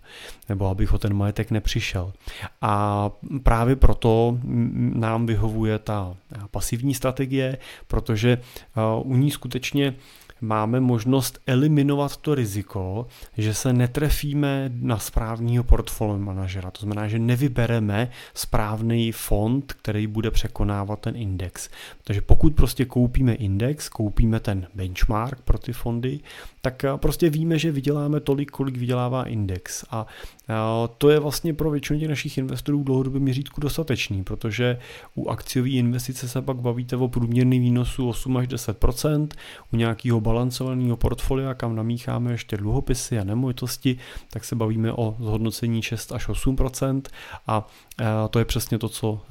nebo 0.50 0.68
abych 0.68 0.94
o 0.94 0.98
ten 0.98 1.14
majetek 1.14 1.52
nepřišel. 1.52 2.14
A 2.62 3.12
právě 3.44 3.76
proto 3.76 4.38
nám 4.94 5.26
vyhovuje 5.26 5.80
ta 5.80 6.16
pasivní 6.52 6.94
strategie, 6.94 7.58
protože 7.88 8.38
u 9.04 9.16
ní 9.16 9.32
skutečně 9.32 9.96
máme 10.44 10.80
možnost 10.80 11.40
eliminovat 11.48 12.18
to 12.18 12.36
riziko, 12.36 13.08
že 13.38 13.54
se 13.54 13.74
netrefíme 13.74 14.72
na 14.74 15.00
správního 15.00 15.64
portfolio 15.64 16.18
manažera. 16.18 16.72
To 16.72 16.80
znamená, 16.82 17.08
že 17.08 17.20
nevybereme 17.20 18.10
správný 18.34 19.12
fond, 19.12 19.74
který 19.74 20.08
bude 20.08 20.32
překonávat 20.32 21.00
ten 21.00 21.16
index. 21.16 21.70
Takže 22.04 22.22
pokud 22.22 22.56
prostě 22.56 22.86
koupíme 22.86 23.34
index, 23.34 23.90
koupíme 23.90 24.40
ten 24.40 24.68
benchmark 24.76 25.42
pro 25.42 25.58
ty 25.58 25.74
fondy, 25.74 26.20
tak 26.62 26.86
prostě 26.96 27.30
víme, 27.30 27.60
že 27.60 27.72
vyděláme 27.72 28.20
tolik, 28.20 28.52
kolik 28.52 28.78
vydělává 28.78 29.24
index. 29.24 29.86
A 29.92 30.06
to 30.98 31.10
je 31.10 31.20
vlastně 31.20 31.54
pro 31.54 31.72
většinu 31.72 32.00
těch 32.00 32.10
našich 32.10 32.38
investorů 32.38 32.80
v 32.80 32.84
dlouhodobém 32.84 33.22
měřítku 33.22 33.62
dostatečný, 33.62 34.24
protože 34.24 34.78
u 35.16 35.30
akciové 35.30 35.70
investice 35.70 36.30
se 36.30 36.42
pak 36.42 36.58
bavíte 36.58 36.96
o 36.96 37.08
průměrný 37.08 37.60
výnosu 37.60 38.10
8 38.10 38.38
až 38.38 38.48
10% 38.48 39.28
u 39.74 39.76
nějakého 39.76 40.22
balancovaného 40.34 40.98
portfolia, 40.98 41.54
kam 41.54 41.76
namícháme 41.76 42.32
ještě 42.32 42.58
dluhopisy 42.58 43.20
a 43.20 43.24
nemovitosti, 43.24 43.98
tak 44.32 44.44
se 44.44 44.56
bavíme 44.56 44.94
o 44.94 45.16
zhodnocení 45.20 45.82
6 45.82 46.12
až 46.12 46.30
8% 46.30 47.02
a 47.48 47.68
to 48.30 48.40
je 48.40 48.46
přesně 48.46 48.80
to, 48.80 48.90
co 48.90 49.22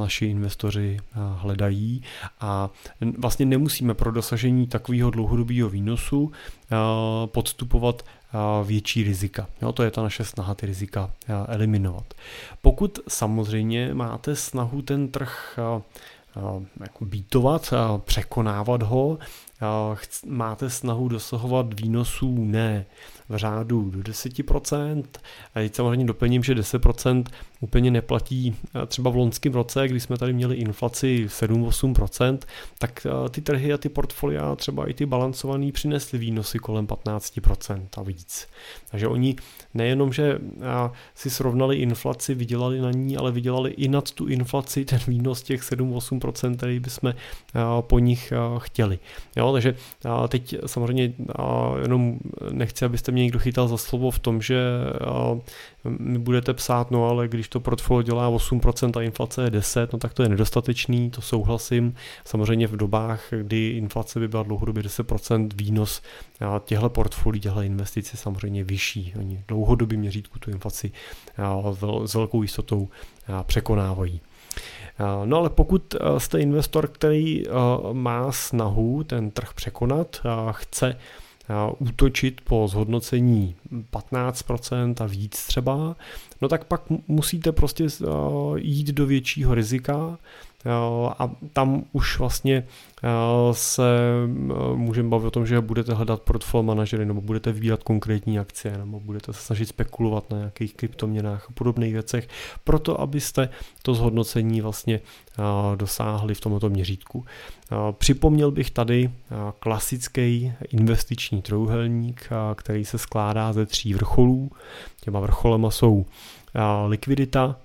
naši 0.00 0.26
investoři 0.26 0.98
hledají 1.36 2.02
a 2.40 2.70
vlastně 3.18 3.46
nemusíme 3.46 3.94
pro 3.94 4.12
dosažení 4.12 4.66
takového 4.66 5.10
dlouhodobého 5.10 5.68
výnosu 5.68 6.32
podstupovat 7.26 8.02
větší 8.64 9.02
rizika. 9.02 9.46
Jo, 9.62 9.72
to 9.72 9.82
je 9.82 9.90
ta 9.90 10.02
naše 10.02 10.24
snaha 10.24 10.54
ty 10.54 10.66
rizika 10.66 11.10
eliminovat. 11.48 12.14
Pokud 12.62 12.98
samozřejmě 13.08 13.94
máte 13.94 14.36
snahu 14.36 14.82
ten 14.82 15.08
trh 15.08 15.58
jako 16.80 17.04
bítovat, 17.04 17.74
překonávat 17.98 18.82
ho, 18.82 19.18
máte 20.26 20.70
snahu 20.70 21.08
dosahovat 21.08 21.80
výnosů 21.80 22.44
ne 22.44 22.86
v 23.28 23.36
řádu 23.36 23.90
do 23.90 23.98
10%, 23.98 25.04
a 25.54 25.58
teď 25.58 25.74
samozřejmě 25.74 26.06
doplním, 26.06 26.42
že 26.42 26.54
10% 26.54 27.24
úplně 27.60 27.90
neplatí 27.90 28.56
třeba 28.86 29.10
v 29.10 29.16
loňském 29.16 29.52
roce, 29.52 29.88
kdy 29.88 30.00
jsme 30.00 30.18
tady 30.18 30.32
měli 30.32 30.56
inflaci 30.56 31.26
7-8%, 31.26 32.38
tak 32.78 33.06
ty 33.30 33.40
trhy 33.40 33.72
a 33.72 33.78
ty 33.78 33.88
portfolia, 33.88 34.56
třeba 34.56 34.90
i 34.90 34.94
ty 34.94 35.06
balancovaný, 35.06 35.72
přinesly 35.72 36.18
výnosy 36.18 36.58
kolem 36.58 36.86
15% 36.86 37.86
a 37.96 38.02
víc. 38.02 38.48
Takže 38.90 39.08
oni 39.08 39.36
nejenom, 39.74 40.12
že 40.12 40.38
si 41.14 41.30
srovnali 41.30 41.76
inflaci, 41.76 42.34
vydělali 42.34 42.80
na 42.80 42.90
ní, 42.90 43.16
ale 43.16 43.32
vydělali 43.32 43.70
i 43.70 43.88
nad 43.88 44.10
tu 44.10 44.26
inflaci 44.26 44.84
ten 44.84 45.00
výnos 45.06 45.42
těch 45.42 45.62
7-8%, 45.62 46.56
který 46.56 46.80
bychom 46.80 47.14
po 47.80 47.98
nich 47.98 48.32
chtěli. 48.58 48.98
Jo, 49.36 49.51
takže 49.52 49.74
teď 50.28 50.56
samozřejmě 50.66 51.12
jenom 51.82 52.18
nechci, 52.50 52.84
abyste 52.84 53.12
mě 53.12 53.22
někdo 53.22 53.38
chytal 53.38 53.68
za 53.68 53.76
slovo 53.76 54.10
v 54.10 54.18
tom, 54.18 54.42
že 54.42 54.60
mi 55.84 56.18
budete 56.18 56.54
psát, 56.54 56.90
no 56.90 57.08
ale 57.08 57.28
když 57.28 57.48
to 57.48 57.60
portfolio 57.60 58.02
dělá 58.02 58.30
8% 58.30 58.98
a 58.98 59.02
inflace 59.02 59.44
je 59.44 59.50
10, 59.50 59.92
no 59.92 59.98
tak 59.98 60.14
to 60.14 60.22
je 60.22 60.28
nedostatečný, 60.28 61.10
to 61.10 61.20
souhlasím. 61.20 61.94
Samozřejmě 62.24 62.66
v 62.66 62.76
dobách, 62.76 63.22
kdy 63.30 63.68
inflace 63.68 64.20
by 64.20 64.28
byla 64.28 64.42
dlouhodobě 64.42 64.82
10%, 64.82 65.48
výnos 65.54 66.02
těchto 66.64 66.88
portfolií, 66.88 67.40
těchto 67.40 67.62
investic 67.62 68.12
je 68.12 68.18
samozřejmě 68.18 68.64
vyšší. 68.64 69.14
Oni 69.18 69.44
dlouhodobě 69.48 69.98
měřítku 69.98 70.38
tu 70.38 70.50
inflaci 70.50 70.92
s 72.04 72.14
velkou 72.14 72.42
jistotou 72.42 72.88
překonávají. 73.42 74.20
No 75.24 75.36
ale 75.36 75.50
pokud 75.50 75.94
jste 76.18 76.40
investor, 76.40 76.88
který 76.88 77.44
má 77.92 78.32
snahu 78.32 79.04
ten 79.04 79.30
trh 79.30 79.54
překonat, 79.54 80.20
chce 80.50 80.96
útočit 81.78 82.40
po 82.40 82.68
zhodnocení 82.68 83.54
15% 83.92 84.94
a 85.00 85.06
víc 85.06 85.46
třeba, 85.46 85.96
no 86.40 86.48
tak 86.48 86.64
pak 86.64 86.82
musíte 87.08 87.52
prostě 87.52 87.86
jít 88.56 88.88
do 88.88 89.06
většího 89.06 89.54
rizika 89.54 90.18
a 91.18 91.30
tam 91.52 91.84
už 91.92 92.18
vlastně 92.18 92.64
se 93.52 93.82
můžeme 94.74 95.08
bavit 95.08 95.26
o 95.26 95.30
tom, 95.30 95.46
že 95.46 95.60
budete 95.60 95.94
hledat 95.94 96.22
portfolio 96.22 96.62
manažery 96.62 97.06
nebo 97.06 97.20
budete 97.20 97.52
vybírat 97.52 97.82
konkrétní 97.82 98.38
akcie 98.38 98.78
nebo 98.78 99.00
budete 99.00 99.32
se 99.32 99.40
snažit 99.40 99.66
spekulovat 99.66 100.30
na 100.30 100.38
nějakých 100.38 100.74
kryptoměnách 100.74 101.46
a 101.48 101.52
podobných 101.54 101.92
věcech, 101.92 102.28
proto 102.64 103.00
abyste 103.00 103.48
to 103.82 103.94
zhodnocení 103.94 104.60
vlastně 104.60 105.00
dosáhli 105.76 106.34
v 106.34 106.40
tomto 106.40 106.68
měřítku. 106.68 107.24
Připomněl 107.92 108.50
bych 108.50 108.70
tady 108.70 109.10
klasický 109.58 110.52
investiční 110.68 111.42
trojuhelník, 111.42 112.28
který 112.54 112.84
se 112.84 112.98
skládá 112.98 113.52
ze 113.52 113.66
tří 113.66 113.94
vrcholů. 113.94 114.50
Těma 115.00 115.20
vrcholema 115.20 115.70
jsou 115.70 116.06
likvidita, 116.86 117.56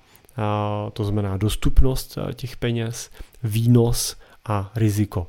to 0.94 1.03
znamená 1.03 1.38
dostupnost 1.38 2.17
těch 2.34 2.58
peněz, 2.58 3.10
výnos 3.44 4.15
a 4.46 4.72
riziko. 4.75 5.27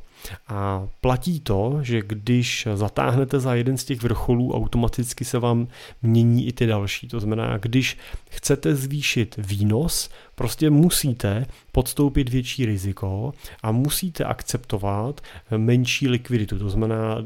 A 0.49 0.89
platí 1.01 1.41
to, 1.41 1.79
že 1.83 2.03
když 2.03 2.69
zatáhnete 2.75 3.41
za 3.41 3.55
jeden 3.55 3.79
z 3.79 3.85
těch 3.85 4.03
vrcholů, 4.03 4.55
automaticky 4.55 5.25
se 5.25 5.39
vám 5.39 5.69
mění 6.03 6.47
i 6.47 6.53
ty 6.53 6.67
další. 6.67 7.09
To 7.09 7.21
znamená, 7.21 7.59
když 7.59 7.97
chcete 8.31 8.75
zvýšit 8.75 9.35
výnos, 9.39 10.11
prostě 10.39 10.71
musíte 10.71 11.47
podstoupit 11.73 12.29
větší 12.29 12.67
riziko 12.67 13.33
a 13.63 13.73
musíte 13.73 14.25
akceptovat 14.25 15.21
menší 15.57 16.09
likviditu. 16.09 16.59
To 16.59 16.71
znamená 16.71 17.17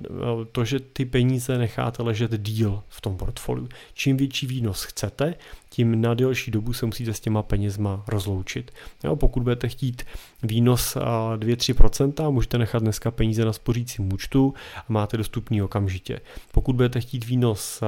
to, 0.52 0.64
že 0.64 0.80
ty 0.80 1.04
peníze 1.04 1.58
necháte 1.58 2.02
ležet 2.02 2.42
díl 2.42 2.82
v 2.88 3.00
tom 3.00 3.16
portfoliu. 3.16 3.68
Čím 3.94 4.16
větší 4.16 4.46
výnos 4.46 4.84
chcete, 4.84 5.34
tím 5.68 6.00
na 6.00 6.14
delší 6.14 6.50
dobu 6.50 6.72
se 6.72 6.86
musíte 6.86 7.14
s 7.14 7.20
těma 7.20 7.42
penězma 7.42 8.04
rozloučit. 8.08 8.70
Jo, 9.04 9.16
pokud 9.16 9.42
budete 9.42 9.68
chtít 9.68 10.02
výnos 10.42 10.96
2-3%, 11.36 12.30
můžete 12.30 12.58
nechat 12.58 12.82
dneska 12.82 13.10
peníze 13.10 13.44
na 13.44 13.52
spořícím 13.52 14.12
účtu 14.12 14.54
a 14.76 14.84
máte 14.88 15.16
dostupný 15.16 15.62
okamžitě. 15.62 16.20
Pokud 16.52 16.76
budete 16.76 17.00
chtít 17.00 17.24
výnos 17.24 17.82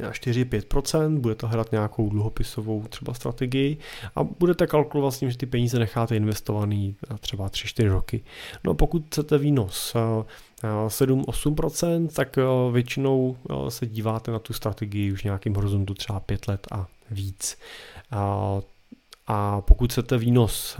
4-5%, 0.00 1.18
budete 1.18 1.46
hrát 1.46 1.72
nějakou 1.72 2.10
dluhopisovou 2.10 2.84
třeba 2.88 3.14
strategii 3.14 3.76
a 4.16 4.24
budete 4.24 4.66
kalkulovat 4.66 5.14
s 5.14 5.18
tím, 5.18 5.30
že 5.30 5.38
ty 5.38 5.46
peníze 5.46 5.78
necháte 5.78 6.16
investovaný 6.16 6.96
třeba 7.20 7.48
3-4 7.48 7.88
roky. 7.88 8.24
No 8.64 8.74
pokud 8.74 9.06
chcete 9.06 9.38
výnos 9.38 9.96
7-8%, 10.86 12.08
tak 12.08 12.36
většinou 12.72 13.36
se 13.68 13.86
díváte 13.86 14.30
na 14.30 14.38
tu 14.38 14.52
strategii 14.52 15.12
už 15.12 15.24
nějakým 15.24 15.54
horizontu 15.54 15.94
třeba 15.94 16.20
5 16.20 16.48
let 16.48 16.66
a 16.72 16.86
víc. 17.10 17.58
A 19.26 19.60
pokud 19.60 19.92
chcete 19.92 20.18
výnos 20.18 20.76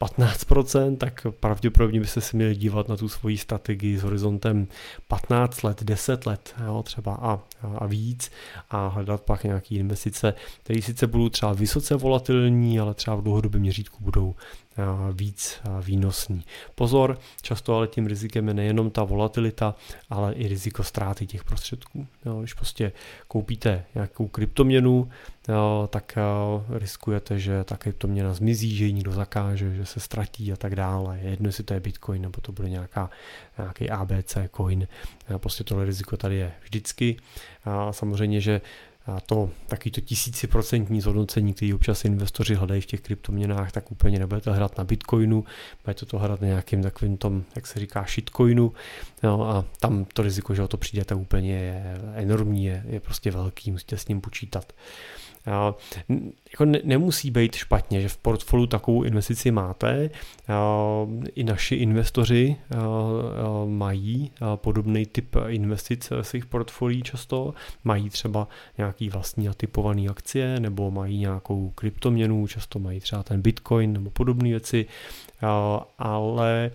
15%, 0.00 0.96
tak 0.96 1.26
pravděpodobně 1.40 2.00
byste 2.00 2.20
se 2.20 2.36
měli 2.36 2.56
dívat 2.56 2.88
na 2.88 2.96
tu 2.96 3.08
svoji 3.08 3.38
strategii 3.38 3.98
s 3.98 4.02
horizontem 4.02 4.66
15 5.08 5.62
let, 5.62 5.82
10 5.84 6.26
let 6.26 6.54
jo, 6.66 6.82
třeba 6.82 7.14
a, 7.14 7.40
a 7.78 7.86
víc 7.86 8.30
a 8.70 8.88
hledat 8.88 9.22
pak 9.22 9.44
nějaké 9.44 9.74
investice, 9.74 10.34
které 10.62 10.82
sice 10.82 11.06
budou 11.06 11.28
třeba 11.28 11.52
vysoce 11.52 11.96
volatilní, 11.96 12.80
ale 12.80 12.94
třeba 12.94 13.16
v 13.16 13.22
dlouhodobém 13.22 13.60
měřítku 13.60 14.04
budou 14.04 14.34
víc 15.12 15.60
výnosný. 15.82 16.44
Pozor, 16.74 17.18
často 17.42 17.76
ale 17.76 17.88
tím 17.88 18.06
rizikem 18.06 18.48
je 18.48 18.54
nejenom 18.54 18.90
ta 18.90 19.04
volatilita, 19.04 19.74
ale 20.10 20.32
i 20.32 20.48
riziko 20.48 20.84
ztráty 20.84 21.26
těch 21.26 21.44
prostředků. 21.44 22.06
Když 22.40 22.54
prostě 22.54 22.92
koupíte 23.28 23.84
nějakou 23.94 24.28
kryptoměnu, 24.28 25.10
tak 25.88 26.18
riskujete, 26.68 27.38
že 27.38 27.64
ta 27.64 27.76
kryptoměna 27.76 28.34
zmizí, 28.34 28.76
že 28.76 28.84
ji 28.84 28.92
někdo 28.92 29.12
zakáže, 29.12 29.74
že 29.74 29.86
se 29.86 30.00
ztratí 30.00 30.52
a 30.52 30.56
tak 30.56 30.76
dále. 30.76 31.18
Je 31.22 31.30
jedno, 31.30 31.48
jestli 31.48 31.64
to 31.64 31.74
je 31.74 31.80
Bitcoin 31.80 32.22
nebo 32.22 32.40
to 32.40 32.52
bude 32.52 32.70
nějaká, 32.70 33.10
nějaký 33.60 33.90
ABC 33.90 34.38
coin. 34.56 34.88
Prostě 35.38 35.64
tohle 35.64 35.84
riziko 35.84 36.16
tady 36.16 36.36
je 36.36 36.52
vždycky. 36.62 37.16
A 37.64 37.92
samozřejmě, 37.92 38.40
že 38.40 38.60
a 39.06 39.20
to 39.20 39.50
taky 39.66 39.90
to 39.90 40.00
tisíciprocentní 40.00 41.00
zhodnocení, 41.00 41.54
který 41.54 41.74
občas 41.74 42.04
investoři 42.04 42.54
hledají 42.54 42.80
v 42.80 42.86
těch 42.86 43.00
kryptoměnách, 43.00 43.72
tak 43.72 43.92
úplně 43.92 44.18
nebudete 44.18 44.52
hrát 44.52 44.78
na 44.78 44.84
Bitcoinu, 44.84 45.44
budete 45.84 46.06
to 46.06 46.18
hrát 46.18 46.40
na 46.40 46.46
nějakým 46.46 46.82
takovým 46.82 47.16
tom, 47.16 47.44
jak 47.56 47.66
se 47.66 47.80
říká, 47.80 48.04
shitcoinu 48.08 48.72
no 49.22 49.50
a 49.50 49.64
tam 49.80 50.04
to 50.04 50.22
riziko, 50.22 50.54
že 50.54 50.62
o 50.62 50.68
to 50.68 50.76
přijdete 50.76 51.14
úplně 51.14 51.58
je 51.58 52.00
enormní, 52.14 52.64
je, 52.64 52.84
je 52.86 53.00
prostě 53.00 53.30
velký, 53.30 53.70
musíte 53.70 53.96
s 53.96 54.08
ním 54.08 54.20
počítat. 54.20 54.72
Jako 56.50 56.64
ne, 56.64 56.80
nemusí 56.84 57.30
být 57.30 57.54
špatně, 57.54 58.00
že 58.00 58.08
v 58.08 58.16
portfoliu 58.16 58.66
takovou 58.66 59.02
investici 59.02 59.50
máte. 59.50 60.10
I 61.34 61.44
naši 61.44 61.74
investoři 61.74 62.56
mají 63.66 64.30
podobný 64.56 65.06
typ 65.06 65.36
investic 65.48 66.10
v 66.10 66.22
svých 66.22 66.46
portfolií 66.46 67.02
často. 67.02 67.54
Mají 67.84 68.10
třeba 68.10 68.48
nějaký 68.78 69.08
vlastní 69.08 69.48
typované 69.56 70.08
akcie 70.08 70.60
nebo 70.60 70.90
mají 70.90 71.18
nějakou 71.18 71.70
kryptoměnu, 71.70 72.46
často 72.46 72.78
mají 72.78 73.00
třeba 73.00 73.22
ten 73.22 73.42
bitcoin 73.42 73.92
nebo 73.92 74.10
podobné 74.10 74.48
věci, 74.48 74.86
ale 75.98 76.70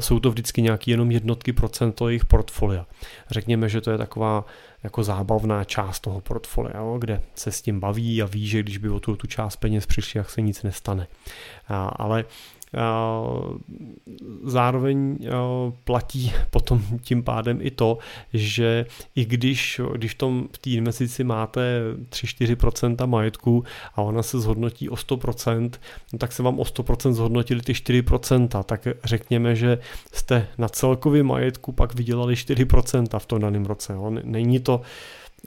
jsou 0.00 0.20
to 0.20 0.30
vždycky 0.30 0.62
nějaký 0.62 0.90
jenom 0.90 1.10
jednotky 1.10 1.52
procent 1.52 2.00
jejich 2.06 2.24
portfolia. 2.24 2.86
Řekněme, 3.30 3.68
že 3.68 3.80
to 3.80 3.90
je 3.90 3.98
taková 3.98 4.44
jako 4.82 5.04
zábavná 5.04 5.64
část 5.64 6.00
toho 6.00 6.20
portfolia, 6.20 6.82
kde 6.98 7.22
se 7.34 7.52
s 7.52 7.62
tím 7.62 7.80
baví 7.80 8.22
a 8.22 8.26
ví, 8.26 8.48
že 8.48 8.62
když 8.62 8.78
by 8.78 8.88
o 8.88 9.00
tu, 9.00 9.16
tu 9.16 9.26
část 9.26 9.56
peněz 9.56 9.86
přišli, 9.86 10.18
jak 10.18 10.30
se 10.30 10.42
nic 10.42 10.62
nestane. 10.62 11.06
A, 11.68 11.88
ale 11.88 12.24
zároveň 14.44 15.18
platí 15.84 16.32
potom 16.50 16.82
tím 17.00 17.22
pádem 17.22 17.58
i 17.62 17.70
to, 17.70 17.98
že 18.32 18.86
i 19.14 19.24
když, 19.24 19.80
když 19.96 20.12
v, 20.14 20.18
tom, 20.18 20.48
v 20.52 20.58
té 20.58 20.70
investici 20.70 21.24
máte 21.24 21.80
3-4% 22.10 23.06
majetku 23.06 23.64
a 23.94 24.02
ona 24.02 24.22
se 24.22 24.40
zhodnotí 24.40 24.88
o 24.88 24.94
100%, 24.94 25.70
no 26.12 26.18
tak 26.18 26.32
se 26.32 26.42
vám 26.42 26.58
o 26.58 26.62
100% 26.62 27.12
zhodnotili 27.12 27.60
ty 27.60 27.72
4%, 27.72 28.62
tak 28.62 28.88
řekněme, 29.04 29.56
že 29.56 29.78
jste 30.12 30.48
na 30.58 30.68
celkově 30.68 31.22
majetku 31.22 31.72
pak 31.72 31.94
vydělali 31.94 32.34
4% 32.34 33.18
v 33.18 33.26
tom 33.26 33.40
daném 33.40 33.66
roce. 33.66 33.94
Není 34.24 34.60
to 34.60 34.80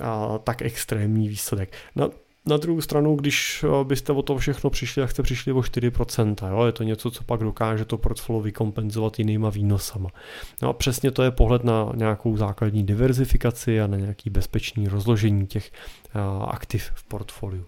a, 0.02 0.38
tak 0.44 0.62
extrémní 0.62 1.30
výsledek. 1.30 1.74
Na, 1.96 2.10
na 2.46 2.58
druhou 2.58 2.82
stranu, 2.82 3.16
když 3.16 3.64
eh, 3.64 3.84
byste 3.84 4.14
o 4.14 4.22
to 4.22 4.38
všechno 4.38 4.70
přišli, 4.70 5.02
tak 5.02 5.12
jste 5.12 5.24
přišli 5.24 5.52
o 5.52 5.60
4%. 5.60 6.50
Jo? 6.50 6.66
Je 6.66 6.72
to 6.72 6.84
něco, 6.84 7.12
co 7.12 7.24
pak 7.24 7.40
dokáže 7.40 7.86
to 7.86 7.98
portfolio 7.98 8.42
vykompenzovat 8.42 9.20
jinýma 9.20 9.50
výnosama. 9.50 10.10
No 10.62 10.70
a 10.70 10.74
přesně 10.74 11.12
to 11.12 11.24
je 11.24 11.32
pohled 11.32 11.64
na 11.64 11.92
nějakou 11.96 12.38
základní 12.38 12.84
diverzifikaci 12.84 13.82
a 13.82 13.88
na 13.88 13.98
nějaký 13.98 14.30
bezpečný 14.30 14.88
rozložení 14.88 15.48
těch 15.48 15.72
eh, 15.72 16.20
aktiv 16.48 16.92
v 16.96 17.04
portfoliu. 17.04 17.66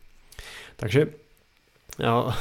Takže 0.75 1.07
eh, 1.99 2.33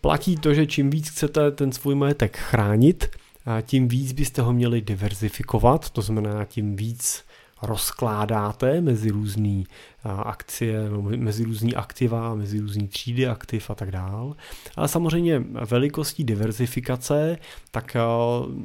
platí 0.00 0.36
to, 0.36 0.54
že 0.54 0.66
čím 0.66 0.90
víc 0.90 1.10
chcete 1.10 1.50
ten 1.50 1.72
svůj 1.72 1.94
majetek 1.94 2.36
chránit, 2.36 3.16
tím 3.62 3.88
víc 3.88 4.12
byste 4.12 4.42
ho 4.42 4.52
měli 4.52 4.80
diverzifikovat, 4.80 5.90
to 5.90 6.02
znamená 6.02 6.44
tím 6.44 6.76
víc 6.76 7.24
rozkládáte 7.62 8.80
mezi 8.80 9.10
různé 9.10 9.62
akcie, 10.04 10.90
mezi 11.16 11.44
různý 11.44 11.74
aktiva, 11.74 12.34
mezi 12.34 12.60
různé 12.60 12.88
třídy 12.88 13.26
aktiv 13.26 13.70
a 13.70 13.74
tak 13.74 13.90
dál. 13.90 14.36
Ale 14.76 14.88
samozřejmě 14.88 15.44
velikostí 15.70 16.24
diverzifikace, 16.24 17.38
tak 17.70 17.96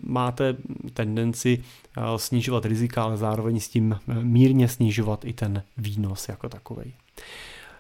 máte 0.04 0.56
tendenci 0.94 1.64
snižovat 2.18 2.66
rizika, 2.66 3.04
ale 3.04 3.18
zároveň 3.18 3.60
s 3.60 3.70
tím 3.70 4.00
mírně 4.22 4.68
snižovat 4.68 5.26
i 5.26 5.34
ten 5.34 5.64
výnos 5.78 6.30
jako 6.30 6.50
takový. 6.50 6.94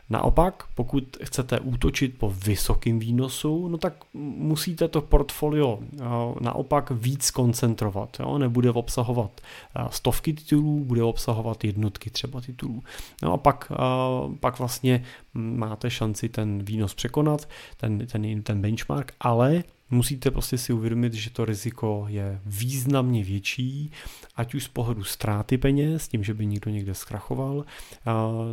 Naopak, 0.09 0.63
pokud 0.75 1.17
chcete 1.23 1.59
útočit 1.59 2.17
po 2.17 2.29
vysokém 2.29 2.99
výnosu, 2.99 3.67
no 3.67 3.77
tak 3.77 3.93
musíte 4.13 4.87
to 4.87 5.01
portfolio 5.01 5.79
eh, 5.81 6.05
naopak 6.41 6.91
víc 6.91 7.31
koncentrovat. 7.31 8.17
Jo? 8.19 8.37
Nebude 8.37 8.71
obsahovat 8.71 9.41
eh, 9.41 9.83
stovky 9.89 10.33
titulů, 10.33 10.79
bude 10.79 11.03
obsahovat 11.03 11.63
jednotky 11.63 12.09
třeba 12.09 12.41
titulů. 12.41 12.83
No 13.23 13.33
a 13.33 13.37
pak, 13.37 13.71
eh, 13.71 14.35
pak 14.39 14.59
vlastně 14.59 15.03
máte 15.33 15.89
šanci 15.89 16.29
ten 16.29 16.63
výnos 16.63 16.93
překonat, 16.93 17.49
ten, 17.77 18.07
ten, 18.07 18.43
ten 18.43 18.61
benchmark, 18.61 19.13
ale 19.19 19.63
musíte 19.89 20.31
prostě 20.31 20.57
si 20.57 20.73
uvědomit, 20.73 21.13
že 21.13 21.29
to 21.29 21.45
riziko 21.45 22.05
je 22.07 22.41
významně 22.45 23.23
větší, 23.23 23.91
ať 24.35 24.55
už 24.55 24.63
z 24.63 24.67
pohledu 24.67 25.03
ztráty 25.03 25.57
peněz, 25.57 26.07
tím, 26.07 26.23
že 26.23 26.33
by 26.33 26.45
někdo 26.45 26.71
někde 26.71 26.93
zkrachoval, 26.93 27.65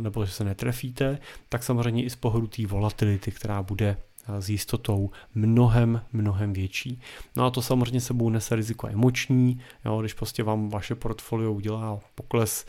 nebo 0.01 0.25
že 0.25 0.31
se 0.31 0.43
netrefíte, 0.43 1.19
tak 1.49 1.63
samozřejmě 1.63 2.03
i 2.03 2.09
z 2.09 2.15
pohledu 2.15 2.47
té 2.47 2.65
volatility, 2.67 3.31
která 3.31 3.63
bude 3.63 3.97
s 4.39 4.49
jistotou 4.49 5.11
mnohem, 5.35 6.01
mnohem 6.13 6.53
větší. 6.53 7.01
No 7.35 7.45
a 7.45 7.49
to 7.49 7.61
samozřejmě 7.61 8.01
sebou 8.01 8.29
nese 8.29 8.55
riziko 8.55 8.87
emoční, 8.87 9.59
jo, 9.85 10.01
když 10.01 10.13
prostě 10.13 10.43
vám 10.43 10.69
vaše 10.69 10.95
portfolio 10.95 11.51
udělá 11.51 11.99
pokles 12.15 12.65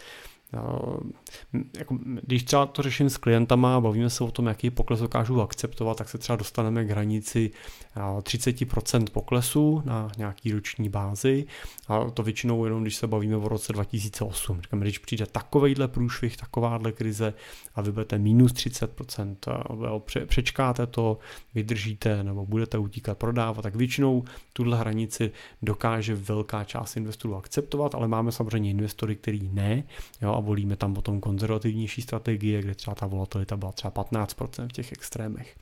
jako, 1.79 1.99
když 2.23 2.43
třeba 2.43 2.67
to 2.67 2.83
řeším 2.83 3.11
s 3.11 3.17
klientama, 3.17 3.81
bavíme 3.81 4.11
se 4.11 4.25
o 4.25 4.31
tom, 4.31 4.47
jaký 4.47 4.71
pokles 4.71 5.01
dokážu 5.01 5.43
akceptovat, 5.43 5.97
tak 5.97 6.09
se 6.09 6.19
třeba 6.19 6.37
dostaneme 6.37 6.85
k 6.85 6.91
hranici 6.91 7.51
30% 7.97 9.05
poklesu 9.13 9.83
na 9.85 10.11
nějaký 10.19 10.53
roční 10.53 10.89
bázi 10.89 11.47
a 11.89 12.11
to 12.11 12.23
většinou 12.23 12.65
jenom, 12.65 12.83
když 12.83 12.97
se 12.97 13.07
bavíme 13.07 13.37
o 13.37 13.49
roce 13.49 13.73
2008. 13.73 14.61
Říkáme, 14.61 14.83
když 14.83 14.99
přijde 14.99 15.27
takovejhle 15.27 15.89
průšvih, 15.89 16.37
takováhle 16.37 16.93
krize 16.93 17.35
a 17.75 17.81
vy 17.81 17.93
budete 17.93 18.19
minus 18.19 18.53
30%, 18.53 20.27
přečkáte 20.27 20.87
to, 20.87 21.19
vydržíte 21.55 22.25
nebo 22.25 22.47
budete 22.47 22.79
utíkat 22.79 23.19
prodávat, 23.19 23.63
tak 23.63 23.75
většinou 23.77 24.25
tuhle 24.53 24.79
hranici 24.79 25.31
dokáže 25.63 26.15
velká 26.15 26.65
část 26.65 26.97
investorů 26.97 27.37
akceptovat, 27.37 27.95
ale 27.95 28.09
máme 28.09 28.33
samozřejmě 28.33 28.71
investory, 28.71 29.17
který 29.17 29.51
ne, 29.53 29.85
jo, 30.23 30.33
a 30.33 30.41
volíme 30.45 30.77
tam 30.77 30.95
potom 30.95 31.21
konzervativnější 31.21 32.03
strategie, 32.03 32.63
kde 32.63 32.75
třeba 32.75 32.95
ta 32.95 33.07
volatilita 33.07 33.57
byla 33.57 33.73
třeba 33.73 33.91
15% 33.91 34.69
v 34.69 34.73
těch 34.73 34.93
extrémech. 34.93 35.57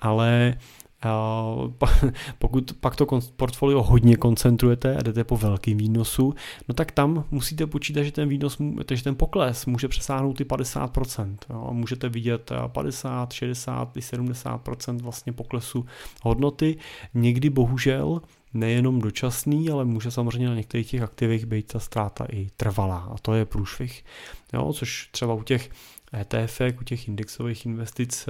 Ale 0.00 0.54
pokud 2.38 2.72
pak 2.80 2.96
to 2.96 3.06
portfolio 3.36 3.82
hodně 3.82 4.16
koncentrujete 4.16 4.96
a 4.96 5.02
jdete 5.02 5.24
po 5.24 5.36
velkým 5.36 5.78
výnosu, 5.78 6.34
no 6.68 6.74
tak 6.74 6.92
tam 6.92 7.24
musíte 7.30 7.66
počítat, 7.66 8.02
že 8.02 8.12
ten 8.12 8.28
výnos, 8.28 8.58
že 8.92 9.04
ten 9.04 9.14
pokles 9.14 9.66
může 9.66 9.88
přesáhnout 9.88 10.40
i 10.40 10.44
50%. 10.44 11.36
Jo. 11.50 11.68
Můžete 11.72 12.08
vidět 12.08 12.52
50, 12.66 13.32
60 13.32 13.96
i 13.96 14.00
70% 14.00 15.02
vlastně 15.02 15.32
poklesu 15.32 15.86
hodnoty. 16.22 16.76
Někdy 17.14 17.50
bohužel 17.50 18.20
nejenom 18.54 19.00
dočasný, 19.00 19.70
ale 19.70 19.84
může 19.84 20.10
samozřejmě 20.10 20.48
na 20.48 20.54
některých 20.54 20.90
těch 20.90 21.02
aktivech 21.02 21.46
být 21.46 21.66
ta 21.66 21.80
ztráta 21.80 22.26
i 22.32 22.50
trvalá 22.56 22.98
a 22.98 23.18
to 23.22 23.34
je 23.34 23.44
průšvih. 23.44 24.04
Jo, 24.52 24.72
což 24.72 25.08
třeba 25.10 25.34
u 25.34 25.42
těch 25.42 25.70
ETF, 26.12 26.60
u 26.80 26.84
těch 26.84 27.08
indexových 27.08 27.66
investic 27.66 28.28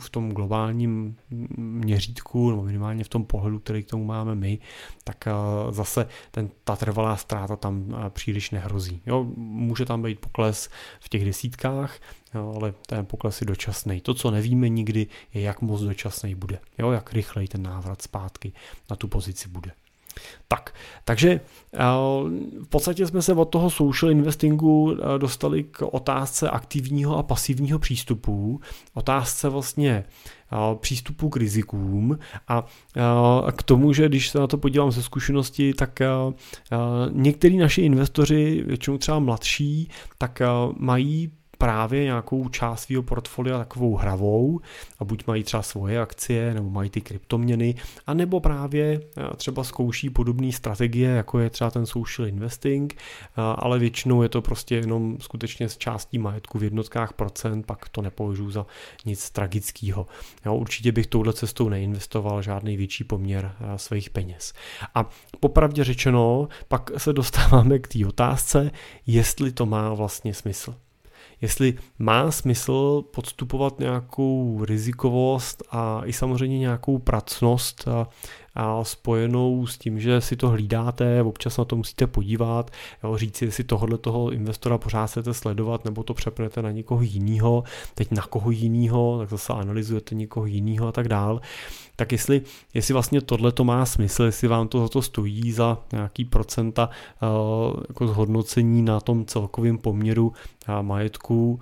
v 0.00 0.10
tom 0.10 0.32
globálním 0.32 1.16
měřítku, 1.56 2.50
nebo 2.50 2.62
minimálně 2.62 3.04
v 3.04 3.08
tom 3.08 3.24
pohledu, 3.24 3.58
který 3.58 3.82
k 3.82 3.90
tomu 3.90 4.04
máme 4.04 4.34
my, 4.34 4.58
tak 5.04 5.26
eh, 5.26 5.32
zase 5.70 6.08
ten, 6.30 6.50
ta 6.64 6.76
trvalá 6.76 7.16
ztráta 7.16 7.56
tam 7.56 7.94
eh, 8.06 8.10
příliš 8.10 8.50
nehrozí. 8.50 9.02
Jo, 9.06 9.24
může 9.36 9.84
tam 9.84 10.02
být 10.02 10.20
pokles 10.20 10.68
v 11.00 11.08
těch 11.08 11.24
desítkách, 11.24 11.98
jo, 12.34 12.54
ale 12.56 12.74
ten 12.86 13.06
pokles 13.06 13.40
je 13.40 13.46
dočasný. 13.46 14.00
To, 14.00 14.14
co 14.14 14.30
nevíme 14.30 14.68
nikdy, 14.68 15.06
je, 15.34 15.40
jak 15.40 15.60
moc 15.60 15.80
dočasný 15.80 16.34
bude. 16.34 16.58
Jo, 16.78 16.90
jak 16.90 17.12
rychlej 17.12 17.48
ten 17.48 17.62
návrat 17.62 18.02
zpátky 18.02 18.52
na 18.90 18.96
tu 18.96 19.08
pozici 19.08 19.48
bude. 19.48 19.72
Tak, 20.48 20.74
takže 21.04 21.30
eh, 21.30 21.78
v 22.62 22.68
podstatě 22.68 23.06
jsme 23.06 23.22
se 23.22 23.32
od 23.32 23.44
toho 23.44 23.70
social 23.70 24.10
investingu 24.10 24.96
eh, 24.98 25.18
dostali 25.18 25.64
k 25.64 25.82
otázce 25.82 26.50
aktivního 26.50 27.18
a 27.18 27.22
pasivního 27.22 27.78
přístupu, 27.78 28.60
otázce 28.94 29.48
vlastně 29.48 30.04
eh, 30.52 30.56
přístupu 30.80 31.28
k 31.28 31.36
rizikům 31.36 32.18
a 32.48 32.64
k 33.56 33.62
tomu, 33.62 33.92
že 33.92 34.08
když 34.08 34.28
se 34.28 34.38
na 34.38 34.46
to 34.46 34.58
podívám 34.58 34.90
ze 34.90 35.02
zkušenosti, 35.02 35.74
tak 35.74 36.00
některý 37.10 37.56
naši 37.56 37.82
investoři, 37.82 38.64
většinou 38.66 38.98
třeba 38.98 39.18
mladší, 39.18 39.90
tak 40.18 40.42
mají 40.78 41.32
právě 41.58 42.04
nějakou 42.04 42.48
část 42.48 42.82
svého 42.82 43.02
portfolia 43.02 43.58
takovou 43.58 43.94
hravou 43.94 44.60
a 44.98 45.04
buď 45.04 45.26
mají 45.26 45.42
třeba 45.42 45.62
svoje 45.62 46.00
akcie 46.00 46.54
nebo 46.54 46.70
mají 46.70 46.90
ty 46.90 47.00
kryptoměny 47.00 47.74
a 48.06 48.14
nebo 48.14 48.40
právě 48.40 49.00
eh, 49.16 49.36
třeba 49.36 49.64
zkouší 49.64 50.10
podobné 50.10 50.52
strategie, 50.52 51.10
jako 51.10 51.38
je 51.38 51.50
třeba 51.50 51.70
ten 51.70 51.86
social 51.86 52.28
investing, 52.28 52.94
eh, 52.94 53.32
ale 53.36 53.78
většinou 53.78 54.22
je 54.22 54.28
to 54.28 54.42
prostě 54.42 54.76
jenom 54.76 55.16
skutečně 55.20 55.68
z 55.68 55.76
částí 55.76 56.18
majetku 56.18 56.58
v 56.58 56.64
jednotkách 56.64 57.12
procent, 57.12 57.66
pak 57.66 57.88
to 57.88 58.02
nepovažuji 58.02 58.50
za 58.50 58.66
nic 59.04 59.30
tragického. 59.30 60.06
Určitě 60.50 60.92
bych 60.92 61.06
touhle 61.06 61.32
cestou 61.32 61.68
neinvestoval 61.68 62.42
žádný 62.42 62.76
větší 62.76 63.04
poměr 63.04 63.54
eh, 63.60 63.78
svých 63.78 64.10
peněz. 64.10 64.52
A 64.94 65.10
popravdě 65.40 65.84
řečeno, 65.84 66.48
pak 66.68 66.90
se 66.96 67.12
dostáváme 67.12 67.78
k 67.78 67.88
té 67.88 68.06
otázce, 68.06 68.70
jestli 69.06 69.52
to 69.52 69.66
má 69.66 69.94
vlastně 69.94 70.34
smysl 70.34 70.74
jestli 71.40 71.74
má 71.98 72.30
smysl 72.30 73.02
podstupovat 73.10 73.78
nějakou 73.78 74.64
rizikovost 74.64 75.62
a 75.70 76.00
i 76.04 76.12
samozřejmě 76.12 76.58
nějakou 76.58 76.98
pracnost 76.98 77.88
a, 78.56 78.84
spojenou 78.84 79.66
s 79.66 79.78
tím, 79.78 80.00
že 80.00 80.20
si 80.20 80.36
to 80.36 80.48
hlídáte, 80.48 81.22
občas 81.22 81.56
na 81.56 81.64
to 81.64 81.76
musíte 81.76 82.06
podívat, 82.06 82.70
jo, 83.04 83.16
říct 83.16 83.36
si, 83.36 83.44
jestli 83.44 83.64
tohohle 83.64 83.98
toho 83.98 84.30
investora 84.30 84.78
pořád 84.78 85.06
chcete 85.06 85.34
sledovat, 85.34 85.84
nebo 85.84 86.02
to 86.02 86.14
přepnete 86.14 86.62
na 86.62 86.70
někoho 86.70 87.02
jiného, 87.02 87.64
teď 87.94 88.10
na 88.10 88.22
koho 88.22 88.50
jiného, 88.50 89.18
tak 89.18 89.30
zase 89.30 89.52
analyzujete 89.52 90.14
někoho 90.14 90.46
jiného 90.46 90.88
a 90.88 90.92
tak 90.92 91.08
dál. 91.08 91.40
Tak 91.96 92.12
jestli, 92.12 92.42
jestli 92.74 92.92
vlastně 92.92 93.20
tohle 93.20 93.52
to 93.52 93.64
má 93.64 93.86
smysl, 93.86 94.22
jestli 94.22 94.48
vám 94.48 94.68
to 94.68 94.80
za 94.80 94.88
to 94.88 95.02
stojí 95.02 95.52
za 95.52 95.78
nějaký 95.92 96.24
procenta 96.24 96.90
uh, 97.22 97.80
jako 97.88 98.06
zhodnocení 98.06 98.82
na 98.82 99.00
tom 99.00 99.24
celkovém 99.24 99.78
poměru 99.78 100.26
uh, 100.26 100.82
majetku, 100.82 101.60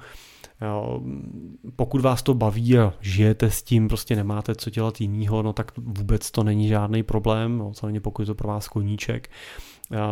pokud 1.77 2.01
vás 2.01 2.23
to 2.23 2.35
baví 2.35 2.79
a 2.79 2.93
žijete 3.01 3.51
s 3.51 3.63
tím, 3.63 3.89
prostě 3.89 4.17
nemáte 4.17 4.55
co 4.55 4.71
dělat 4.71 5.01
jinýho, 5.01 5.43
no 5.43 5.53
tak 5.53 5.73
vůbec 5.77 6.31
to 6.31 6.45
není 6.45 6.69
žádný 6.69 7.03
problém, 7.03 7.59
no, 7.59 7.75
samozřejmě 7.75 8.01
pokud 8.01 8.23
je 8.23 8.27
to 8.27 8.35
pro 8.35 8.49
vás 8.49 8.69
koníček. 8.69 9.31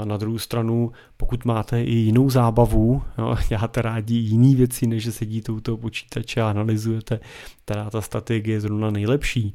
na 0.04 0.16
druhou 0.16 0.38
stranu, 0.38 0.92
pokud 1.16 1.44
máte 1.44 1.82
i 1.82 1.94
jinou 1.94 2.30
zábavu, 2.30 3.02
jo, 3.18 3.36
děláte 3.48 3.82
rádi 3.82 4.14
jiný 4.14 4.54
věci, 4.54 4.86
než 4.86 5.02
že 5.02 5.12
sedíte 5.12 5.52
u 5.52 5.60
toho 5.60 5.76
počítače 5.76 6.40
a 6.40 6.50
analyzujete, 6.50 7.20
teda 7.64 7.90
ta 7.90 8.00
strategie 8.00 8.56
je 8.56 8.60
zrovna 8.60 8.90
nejlepší, 8.90 9.54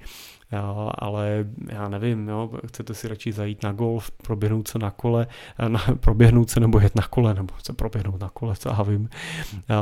Jo, 0.51 0.91
ale 0.95 1.45
já 1.69 1.89
nevím, 1.89 2.27
jo, 2.27 2.49
chcete 2.67 2.93
si 2.93 3.07
radši 3.07 3.31
zajít 3.31 3.63
na 3.63 3.71
golf, 3.71 4.11
proběhnout 4.11 4.67
se 4.67 4.79
na 4.79 4.91
kole, 4.91 5.27
na, 5.67 5.79
proběhnout 5.99 6.49
se 6.49 6.59
nebo 6.59 6.79
jet 6.79 6.95
na 6.95 7.07
kole, 7.07 7.33
nebo 7.33 7.53
se 7.63 7.73
proběhnout 7.73 8.21
na 8.21 8.29
kole, 8.29 8.55
co 8.55 8.69
já 8.69 8.83
vím, 8.83 9.09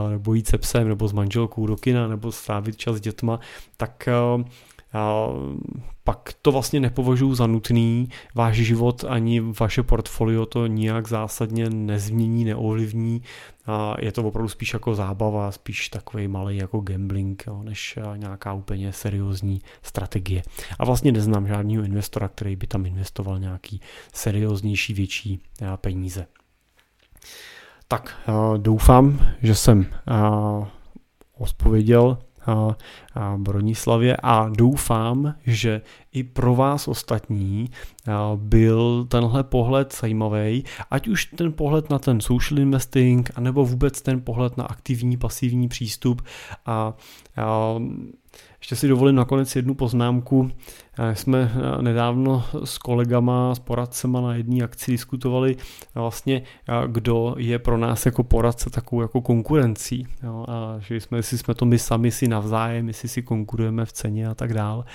nebo 0.10 0.34
jít 0.34 0.48
se 0.48 0.58
psem, 0.58 0.88
nebo 0.88 1.08
s 1.08 1.14
manželkou 1.14 1.68
do 1.68 1.76
kina, 1.76 2.08
nebo 2.08 2.32
strávit 2.32 2.78
čas 2.78 2.96
s 2.96 3.02
dětma, 3.02 3.40
tak 3.78 4.10
pak 6.04 6.34
to 6.42 6.52
vlastně 6.52 6.80
nepovažuji 6.80 7.36
za 7.36 7.48
nutný, 7.48 8.10
váš 8.36 8.56
život 8.56 9.04
ani 9.08 9.40
vaše 9.40 9.84
portfolio 9.84 10.46
to 10.46 10.68
nijak 10.68 11.08
zásadně 11.08 11.70
nezmění, 11.70 12.46
neovlivní, 12.46 13.22
je 14.00 14.12
to 14.12 14.24
opravdu 14.24 14.50
spíš 14.50 14.74
jako 14.74 14.96
zábava, 14.96 15.52
spíš 15.52 15.90
takový 15.90 16.28
malý 16.28 16.58
jako 16.58 16.80
gambling, 16.80 17.44
jo, 17.48 17.64
než 17.64 18.00
nějaká 18.16 18.54
úplně 18.54 18.94
seriózní 18.94 19.62
strategie. 19.82 20.44
A 20.80 20.86
vlastně 20.86 21.12
neznám 21.12 21.48
žádného 21.48 21.84
investora, 21.84 22.28
který 22.28 22.56
by 22.56 22.68
tam 22.68 22.86
investoval 22.86 23.40
nějaký 23.40 23.82
serióznější, 24.14 24.94
větší 24.94 25.40
peníze. 25.76 26.28
Tak 27.88 28.30
doufám, 28.58 29.20
že 29.42 29.56
jsem 29.56 29.86
odpověděl 31.38 32.18
Bronislavě 33.38 34.18
a 34.24 34.50
doufám, 34.50 35.36
že 35.46 35.82
i 36.14 36.24
pro 36.24 36.56
vás 36.56 36.88
ostatní 36.88 37.70
byl 38.36 39.06
tenhle 39.06 39.44
pohled 39.44 39.96
zajímavý, 40.02 40.64
ať 40.92 41.08
už 41.08 41.26
ten 41.26 41.54
pohled 41.54 41.90
na 41.90 42.00
ten 42.00 42.22
social 42.22 42.60
investing, 42.60 43.32
anebo 43.36 43.66
vůbec 43.66 44.02
ten 44.02 44.22
pohled 44.22 44.58
na 44.58 44.64
aktivní, 44.64 45.18
pasivní 45.18 45.68
přístup 45.68 46.22
a, 46.66 46.94
ještě 48.60 48.76
si 48.76 48.88
dovolím 48.88 49.16
nakonec 49.16 49.56
jednu 49.56 49.74
poznámku. 49.74 50.52
Jsme 51.14 51.52
nedávno 51.82 52.44
s 52.64 52.78
kolegama, 52.78 53.56
s 53.56 53.60
poradcema 53.60 54.22
na 54.22 54.36
jedné 54.36 54.64
akci 54.64 54.92
diskutovali 54.92 55.56
vlastně, 55.96 56.42
kdo 56.88 57.36
je 57.38 57.60
pro 57.60 57.78
nás 57.78 58.06
jako 58.06 58.24
poradce 58.24 58.70
takovou 58.70 59.02
jako 59.02 59.22
konkurencí. 59.22 60.08
Jo, 60.24 60.46
a 60.48 60.76
že 60.80 60.96
jsme, 60.96 61.18
jestli 61.18 61.38
jsme 61.38 61.54
to 61.54 61.66
my 61.66 61.80
sami 61.80 62.12
si 62.12 62.28
navzájem, 62.28 62.88
jestli 62.88 63.10
si 63.10 63.22
konkurujeme 63.22 63.86
v 63.86 63.92
ceně 63.92 64.28
a 64.28 64.36
tak 64.36 64.54
dál. 64.54 64.86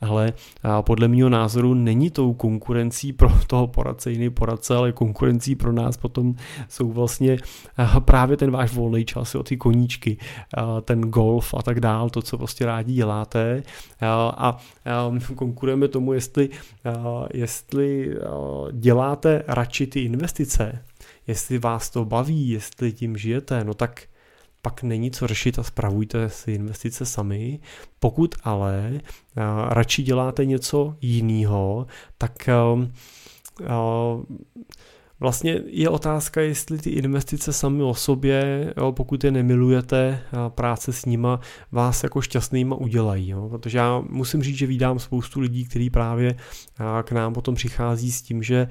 Ale 0.00 0.32
podle 0.80 1.08
mého 1.08 1.28
názoru 1.28 1.74
není 1.74 2.10
tou 2.10 2.34
konkurencí 2.34 3.12
pro 3.12 3.30
toho 3.46 3.66
poradce 3.66 4.10
jiný 4.10 4.30
poradce, 4.30 4.76
ale 4.76 4.92
konkurencí 4.92 5.54
pro 5.54 5.72
nás 5.72 5.96
potom 5.96 6.34
jsou 6.68 6.92
vlastně 6.92 7.36
právě 8.00 8.36
ten 8.36 8.50
váš 8.50 8.72
volný 8.72 9.04
čas, 9.04 9.34
o 9.34 9.42
ty 9.42 9.56
koníčky, 9.56 10.16
ten 10.82 11.00
golf 11.00 11.54
a 11.54 11.62
tak 11.62 11.80
dál, 11.80 12.10
to, 12.10 12.22
co 12.22 12.38
prostě 12.38 12.66
rádi 12.66 12.92
děláte. 12.92 13.62
A 14.00 14.56
konkurujeme 15.48 15.88
tomu, 15.88 16.12
jestli, 16.12 16.48
jestli 17.34 18.16
děláte 18.72 19.44
radši 19.46 19.86
ty 19.86 20.00
investice, 20.00 20.84
jestli 21.26 21.58
vás 21.58 21.90
to 21.90 22.04
baví, 22.04 22.48
jestli 22.48 22.92
tím 22.92 23.16
žijete, 23.16 23.64
no 23.64 23.74
tak 23.74 24.02
pak 24.62 24.82
není 24.82 25.10
co 25.10 25.26
řešit 25.26 25.58
a 25.58 25.62
spravujte 25.62 26.28
si 26.28 26.52
investice 26.52 27.06
sami. 27.06 27.60
Pokud 28.00 28.34
ale 28.42 29.00
radši 29.68 30.02
děláte 30.02 30.44
něco 30.44 30.96
jiného, 31.00 31.86
tak 32.18 32.48
Vlastně 35.20 35.60
je 35.66 35.88
otázka, 35.88 36.40
jestli 36.40 36.78
ty 36.78 36.90
investice 36.90 37.52
sami 37.52 37.82
o 37.82 37.94
sobě, 37.94 38.72
jo, 38.76 38.92
pokud 38.92 39.24
je 39.24 39.30
nemilujete, 39.30 40.20
práce 40.48 40.92
s 40.92 41.04
nima, 41.04 41.40
vás 41.72 42.02
jako 42.02 42.20
šťastnýma 42.20 42.76
udělají. 42.76 43.28
Jo. 43.28 43.48
Protože 43.48 43.78
já 43.78 44.02
musím 44.08 44.42
říct, 44.42 44.56
že 44.56 44.66
vídám 44.66 44.98
spoustu 44.98 45.40
lidí, 45.40 45.64
kteří 45.64 45.90
právě 45.90 46.36
k 47.02 47.12
nám 47.12 47.34
potom 47.34 47.54
přichází 47.54 48.12
s 48.12 48.22
tím, 48.22 48.42
že 48.42 48.68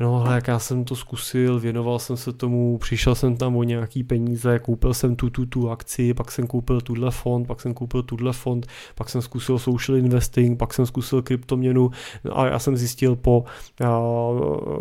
no 0.00 0.24
ale 0.24 0.34
jak 0.34 0.48
já 0.48 0.58
jsem 0.58 0.84
to 0.84 0.96
zkusil, 0.96 1.60
věnoval 1.60 1.98
jsem 1.98 2.16
se 2.16 2.32
tomu, 2.32 2.78
přišel 2.78 3.14
jsem 3.14 3.36
tam 3.36 3.56
o 3.56 3.62
nějaký 3.62 4.04
peníze, 4.04 4.58
koupil 4.58 4.94
jsem 4.94 5.16
tu, 5.16 5.30
tu, 5.30 5.46
tu 5.46 5.70
akci, 5.70 6.14
pak 6.14 6.32
jsem 6.32 6.46
koupil 6.46 6.80
tuhle 6.80 7.10
fond, 7.10 7.46
pak 7.46 7.60
jsem 7.60 7.74
koupil 7.74 8.02
tuhle 8.02 8.32
fond, 8.32 8.66
pak 8.94 9.08
jsem 9.08 9.22
zkusil 9.22 9.58
social 9.58 9.98
investing, 9.98 10.58
pak 10.58 10.74
jsem 10.74 10.86
zkusil 10.86 11.22
kryptoměnu. 11.22 11.90
No 12.24 12.38
a 12.38 12.46
já 12.46 12.58
jsem 12.58 12.76
zjistil 12.76 13.16
po 13.16 13.44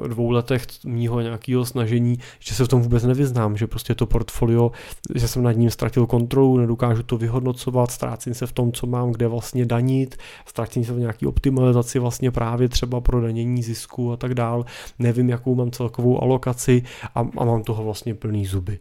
dvou 0.08 0.32
letech 0.32 0.66
mýho 0.86 1.22
nějakého 1.22 1.66
snažení, 1.66 2.20
že 2.40 2.56
se 2.56 2.66
v 2.66 2.68
tom 2.68 2.82
vůbec 2.82 3.04
nevyznám, 3.04 3.58
že 3.58 3.68
prostě 3.68 3.96
to 3.96 4.06
portfolio, 4.06 4.72
že 5.16 5.28
jsem 5.28 5.44
nad 5.44 5.52
ním 5.52 5.70
ztratil 5.70 6.06
kontrolu, 6.06 6.58
nedokážu 6.58 7.04
to 7.04 7.18
vyhodnocovat, 7.18 7.92
ztrácím 7.92 8.34
se 8.34 8.48
v 8.48 8.52
tom, 8.52 8.72
co 8.72 8.88
mám 8.88 9.12
kde 9.12 9.28
vlastně 9.28 9.66
danit, 9.66 10.16
ztrácím 10.46 10.86
se 10.86 10.94
v 10.94 11.00
nějaký 11.00 11.26
optimalizaci 11.26 12.00
vlastně 12.00 12.32
právě 12.32 12.70
třeba 12.70 13.02
pro 13.02 13.22
danění 13.22 13.64
zisku 13.64 14.12
a 14.12 14.18
tak 14.18 14.34
dál 14.34 14.66
nevím, 15.10 15.30
jakou 15.30 15.56
mám 15.56 15.72
celkovou 15.72 16.24
alokaci 16.24 16.84
a, 17.16 17.20
a 17.38 17.46
mám 17.46 17.64
toho 17.64 17.84
vlastně 17.84 18.16
plný 18.16 18.46
zuby. 18.46 18.80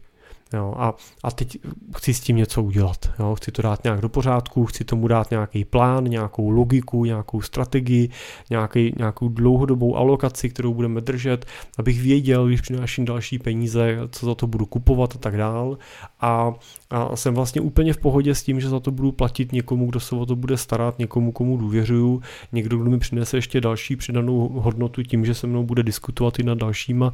Jo, 0.53 0.73
a, 0.77 0.93
a 1.23 1.31
teď 1.31 1.57
chci 1.97 2.13
s 2.13 2.19
tím 2.19 2.35
něco 2.35 2.63
udělat. 2.63 3.09
Jo, 3.19 3.35
chci 3.35 3.51
to 3.51 3.61
dát 3.61 3.83
nějak 3.83 4.01
do 4.01 4.09
pořádku, 4.09 4.65
chci 4.65 4.83
tomu 4.83 5.07
dát 5.07 5.31
nějaký 5.31 5.65
plán, 5.65 6.03
nějakou 6.03 6.49
logiku, 6.49 7.05
nějakou 7.05 7.41
strategii, 7.41 8.09
nějaký, 8.49 8.93
nějakou 8.97 9.29
dlouhodobou 9.29 9.95
alokaci, 9.95 10.49
kterou 10.49 10.73
budeme 10.73 11.01
držet, 11.01 11.45
abych 11.77 12.01
věděl, 12.01 12.47
když 12.47 12.61
přináším 12.61 13.05
další 13.05 13.39
peníze, 13.39 13.97
co 14.11 14.25
za 14.25 14.35
to 14.35 14.47
budu 14.47 14.65
kupovat 14.65 15.15
a 15.15 15.19
tak 15.19 15.37
dál. 15.37 15.77
A, 16.21 16.53
a 16.89 17.15
jsem 17.15 17.33
vlastně 17.33 17.61
úplně 17.61 17.93
v 17.93 17.97
pohodě 17.97 18.35
s 18.35 18.43
tím, 18.43 18.59
že 18.59 18.69
za 18.69 18.79
to 18.79 18.91
budu 18.91 19.11
platit 19.11 19.51
někomu, 19.51 19.89
kdo 19.89 19.99
se 19.99 20.15
o 20.15 20.25
to 20.25 20.35
bude 20.35 20.57
starat, 20.57 20.99
někomu, 20.99 21.31
komu 21.31 21.57
důvěřuju, 21.57 22.21
někdo, 22.51 22.77
kdo 22.77 22.89
mi 22.89 22.99
přinese 22.99 23.37
ještě 23.37 23.61
další 23.61 23.95
přidanou 23.95 24.49
hodnotu 24.49 25.03
tím, 25.03 25.25
že 25.25 25.33
se 25.33 25.47
mnou 25.47 25.63
bude 25.63 25.83
diskutovat 25.83 26.39
i 26.39 26.43
nad 26.43 26.57
dalšíma 26.57 27.13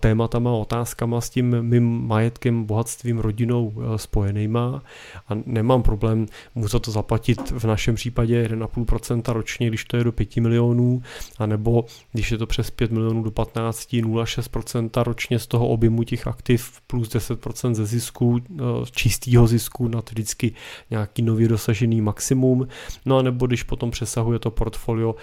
tématama, 0.00 0.50
otázkama 0.52 1.20
s 1.20 1.30
tím 1.30 1.62
mým 1.62 2.06
majetkem, 2.06 2.64
bohatstvím, 2.64 3.18
rodinou 3.18 3.72
eh, 3.76 3.98
spojenýma. 3.98 4.82
A 5.28 5.34
nemám 5.46 5.82
problém 5.82 6.26
mu 6.54 6.68
za 6.68 6.78
to 6.78 6.90
zaplatit 6.90 7.50
v 7.50 7.64
našem 7.64 7.94
případě 7.94 8.48
1,5% 8.48 9.32
ročně, 9.32 9.68
když 9.68 9.84
to 9.84 9.96
je 9.96 10.04
do 10.04 10.12
5 10.12 10.36
milionů, 10.36 11.02
anebo 11.38 11.84
když 12.12 12.30
je 12.30 12.38
to 12.38 12.46
přes 12.46 12.70
5 12.70 12.90
milionů 12.90 13.22
do 13.22 13.30
15, 13.30 13.92
0,6% 13.92 15.02
ročně 15.02 15.38
z 15.38 15.46
toho 15.46 15.68
objemu 15.68 16.02
těch 16.02 16.26
aktiv 16.26 16.80
plus 16.86 17.08
10% 17.08 17.74
ze 17.74 17.86
zisku, 17.86 18.38
eh, 18.50 18.62
čistého 18.98 19.46
zisku 19.46 19.88
na 19.88 20.02
vždycky 20.10 20.54
nějaký 20.90 21.22
nově 21.22 21.48
dosažený 21.48 22.00
maximum, 22.00 22.68
no 23.06 23.18
a 23.18 23.22
nebo 23.22 23.46
když 23.46 23.62
potom 23.62 23.90
přesahuje 23.90 24.38
to 24.38 24.50
portfolio 24.50 25.14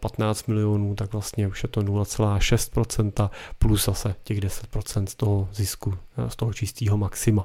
15 0.00 0.44
eh, 0.48 0.52
milionů, 0.52 0.94
tak 0.94 1.12
vlastně 1.12 1.48
už 1.48 1.62
je 1.62 1.68
to 1.68 1.80
0,6% 1.80 3.30
plus 3.58 3.84
zase 3.84 4.14
těch 4.24 4.38
10% 4.38 5.06
z 5.06 5.14
toho 5.14 5.48
zisku, 5.52 5.94
z 6.28 6.36
toho 6.36 6.52
čistého 6.52 6.66
čistého 6.66 6.96
maxima. 6.96 7.44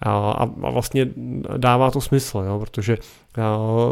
A, 0.00 0.32
a 0.32 0.44
vlastně 0.70 1.08
dává 1.56 1.90
to 1.90 2.00
smysl, 2.00 2.38
jo, 2.38 2.58
protože 2.58 2.98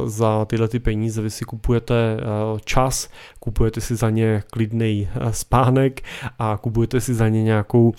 za 0.05 0.45
tyhle 0.45 0.69
ty 0.69 0.79
peníze 0.79 1.23
vy 1.23 1.31
si 1.31 1.45
kupujete 1.45 2.17
čas, 2.65 3.09
kupujete 3.39 3.81
si 3.81 3.97
za 3.97 4.11
ně 4.11 4.43
klidný 4.51 5.09
spánek 5.31 6.01
a 6.39 6.57
kupujete 6.57 7.01
si 7.01 7.15
za 7.15 7.29
ně 7.29 7.43
nějakou 7.43 7.93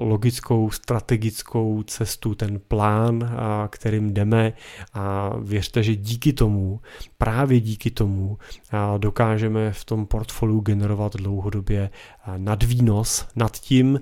logickou, 0.00 0.70
strategickou 0.70 1.82
cestu, 1.82 2.34
ten 2.34 2.60
plán, 2.68 3.30
kterým 3.70 4.14
jdeme. 4.14 4.52
A 4.94 5.32
věřte, 5.40 5.82
že 5.82 5.96
díky 5.96 6.32
tomu, 6.32 6.80
právě 7.18 7.60
díky 7.60 7.90
tomu 7.90 8.38
dokážeme 8.98 9.72
v 9.72 9.84
tom 9.84 10.06
portfoliu 10.06 10.60
generovat 10.60 11.16
dlouhodobě 11.16 11.90
nadvýnos 12.36 13.26
nad 13.36 13.58
tím, 13.58 14.00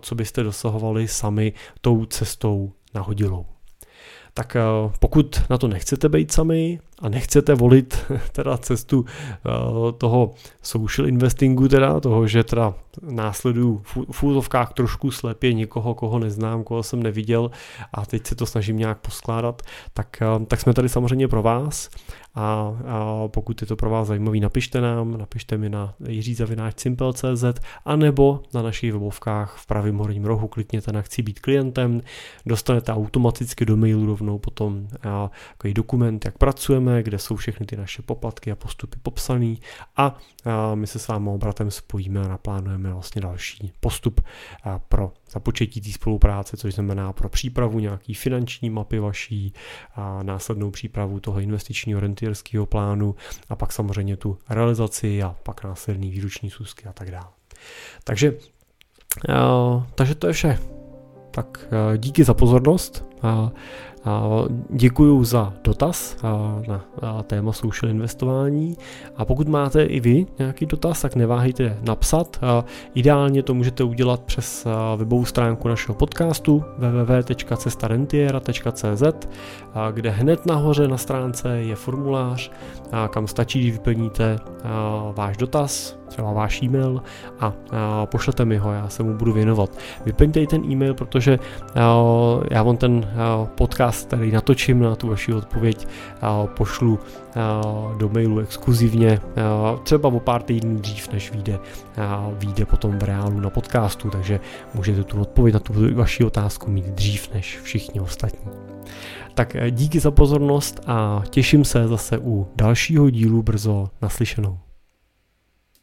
co 0.00 0.14
byste 0.14 0.42
dosahovali 0.42 1.08
sami 1.08 1.52
tou 1.80 2.04
cestou 2.04 2.72
nahodilou 2.94 3.46
tak 4.36 4.56
eh, 4.56 4.62
pokud 4.98 5.42
na 5.50 5.58
to 5.58 5.68
nechcete 5.68 6.08
být 6.08 6.32
sami 6.32 6.80
a 7.02 7.08
nechcete 7.08 7.54
volit 7.54 8.04
teda 8.32 8.58
cestu 8.58 9.04
eh, 9.08 9.92
toho 9.92 10.34
social 10.62 11.08
investingu, 11.08 11.68
teda 11.68 12.00
toho, 12.00 12.26
že 12.26 12.44
teda 12.44 12.74
následuju 13.02 13.82
v 14.10 14.22
úzovkách 14.22 14.72
trošku 14.72 15.10
slepě 15.10 15.52
někoho, 15.52 15.94
koho 15.94 16.18
neznám, 16.18 16.64
koho 16.64 16.82
jsem 16.82 17.02
neviděl 17.02 17.50
a 17.92 18.06
teď 18.06 18.26
se 18.26 18.34
to 18.34 18.46
snažím 18.46 18.76
nějak 18.76 18.98
poskládat, 18.98 19.62
tak, 19.92 20.22
eh, 20.22 20.44
tak 20.46 20.60
jsme 20.60 20.74
tady 20.74 20.88
samozřejmě 20.88 21.28
pro 21.28 21.42
vás. 21.42 21.88
A, 22.34 22.76
a 22.86 23.28
pokud 23.28 23.60
je 23.60 23.66
to 23.66 23.76
pro 23.76 23.90
vás 23.90 24.08
zajímavý, 24.08 24.40
napište 24.40 24.80
nám, 24.80 25.18
napište 25.18 25.58
mi 25.58 25.68
na 25.68 25.94
jiřizavináčsimple.cz 26.08 27.44
a 27.84 27.96
nebo 27.96 28.40
na 28.54 28.62
našich 28.62 28.92
webovkách 28.92 29.56
v 29.56 29.66
pravém 29.66 29.96
horním 29.98 30.24
rohu 30.24 30.48
klikněte 30.48 30.92
na 30.92 31.02
chci 31.02 31.22
být 31.22 31.40
klientem, 31.40 32.00
dostanete 32.46 32.92
automaticky 32.92 33.64
do 33.64 33.76
mailu 33.76 34.06
rovnou 34.06 34.25
rovnou 34.26 34.38
potom 34.38 34.88
takový 35.52 35.74
dokument, 35.74 36.24
jak 36.24 36.38
pracujeme, 36.38 37.02
kde 37.02 37.18
jsou 37.18 37.36
všechny 37.36 37.66
ty 37.66 37.76
naše 37.76 38.02
poplatky 38.02 38.52
a 38.52 38.56
postupy 38.56 38.98
popsané 39.02 39.54
a 39.96 40.18
my 40.74 40.86
se 40.86 40.98
s 40.98 41.08
vámi 41.08 41.30
obratem 41.30 41.70
spojíme 41.70 42.20
a 42.20 42.28
naplánujeme 42.28 42.92
vlastně 42.92 43.20
další 43.20 43.72
postup 43.80 44.20
pro 44.88 45.12
započetí 45.30 45.80
té 45.80 45.92
spolupráce, 45.92 46.56
což 46.56 46.74
znamená 46.74 47.12
pro 47.12 47.28
přípravu 47.28 47.78
nějaký 47.78 48.14
finanční 48.14 48.70
mapy 48.70 48.98
vaší, 48.98 49.52
a 49.94 50.22
následnou 50.22 50.70
přípravu 50.70 51.20
toho 51.20 51.40
investičního 51.40 52.00
rentierského 52.00 52.66
plánu 52.66 53.14
a 53.48 53.56
pak 53.56 53.72
samozřejmě 53.72 54.16
tu 54.16 54.38
realizaci 54.48 55.22
a 55.22 55.36
pak 55.42 55.64
následný 55.64 56.10
výroční 56.10 56.50
sůzky 56.50 56.84
a 56.88 56.92
tak 56.92 57.10
dále. 57.10 57.28
Takže, 58.04 58.34
takže 59.94 60.14
to 60.14 60.26
je 60.26 60.32
vše. 60.32 60.75
Tak 61.36 61.68
díky 61.96 62.24
za 62.24 62.34
pozornost. 62.34 63.04
Děkuji 64.70 65.24
za 65.24 65.52
dotaz 65.64 66.16
na 66.68 66.84
téma 67.22 67.52
social 67.52 67.90
investování 67.90 68.76
a 69.16 69.24
pokud 69.24 69.48
máte 69.48 69.84
i 69.84 70.00
vy 70.00 70.26
nějaký 70.38 70.66
dotaz, 70.66 71.02
tak 71.02 71.16
neváhejte 71.16 71.78
napsat. 71.82 72.40
Ideálně 72.94 73.42
to 73.42 73.54
můžete 73.54 73.84
udělat 73.84 74.20
přes 74.20 74.66
webovou 74.96 75.24
stránku 75.24 75.68
našeho 75.68 75.94
podcastu 75.94 76.64
www.cestarentiera.cz, 76.78 79.02
kde 79.92 80.10
hned 80.10 80.46
nahoře 80.46 80.88
na 80.88 80.96
stránce 80.96 81.58
je 81.58 81.76
formulář, 81.76 82.50
kam 83.10 83.26
stačí, 83.26 83.60
když 83.60 83.72
vyplníte 83.72 84.38
váš 85.14 85.36
dotaz, 85.36 85.95
třeba 86.16 86.32
váš 86.32 86.62
e-mail 86.62 87.02
a, 87.40 87.46
a 87.46 88.06
pošlete 88.06 88.44
mi 88.44 88.56
ho, 88.56 88.72
já 88.72 88.88
se 88.88 89.02
mu 89.02 89.14
budu 89.14 89.32
věnovat. 89.32 89.70
Vyplňte 90.06 90.40
i 90.40 90.46
ten 90.46 90.64
e-mail, 90.64 90.94
protože 90.94 91.38
já 92.50 92.62
vám 92.62 92.76
ten 92.76 93.08
podcast, 93.54 94.06
který 94.06 94.32
natočím 94.32 94.80
na 94.80 94.96
tu 94.96 95.08
vaši 95.08 95.34
odpověď, 95.34 95.88
pošlu 96.44 96.98
do 97.98 98.08
mailu 98.08 98.38
exkluzivně, 98.38 99.20
třeba 99.82 100.08
o 100.08 100.20
pár 100.20 100.42
týdnů 100.42 100.78
dřív, 100.78 101.12
než 101.12 101.32
vyjde, 101.32 101.58
vyjde 102.32 102.64
potom 102.64 102.98
v 102.98 103.02
reálu 103.02 103.40
na 103.40 103.50
podcastu, 103.50 104.10
takže 104.10 104.40
můžete 104.74 105.04
tu 105.04 105.20
odpověď 105.20 105.54
na 105.54 105.60
tu 105.60 105.72
vaši 105.94 106.24
otázku 106.24 106.70
mít 106.70 106.86
dřív 106.86 107.34
než 107.34 107.58
všichni 107.62 108.00
ostatní. 108.00 108.50
Tak 109.34 109.56
díky 109.70 110.00
za 110.00 110.10
pozornost 110.10 110.80
a 110.86 111.22
těším 111.30 111.64
se 111.64 111.88
zase 111.88 112.18
u 112.18 112.46
dalšího 112.56 113.10
dílu 113.10 113.42
brzo 113.42 113.88
naslyšenou. 114.02 114.58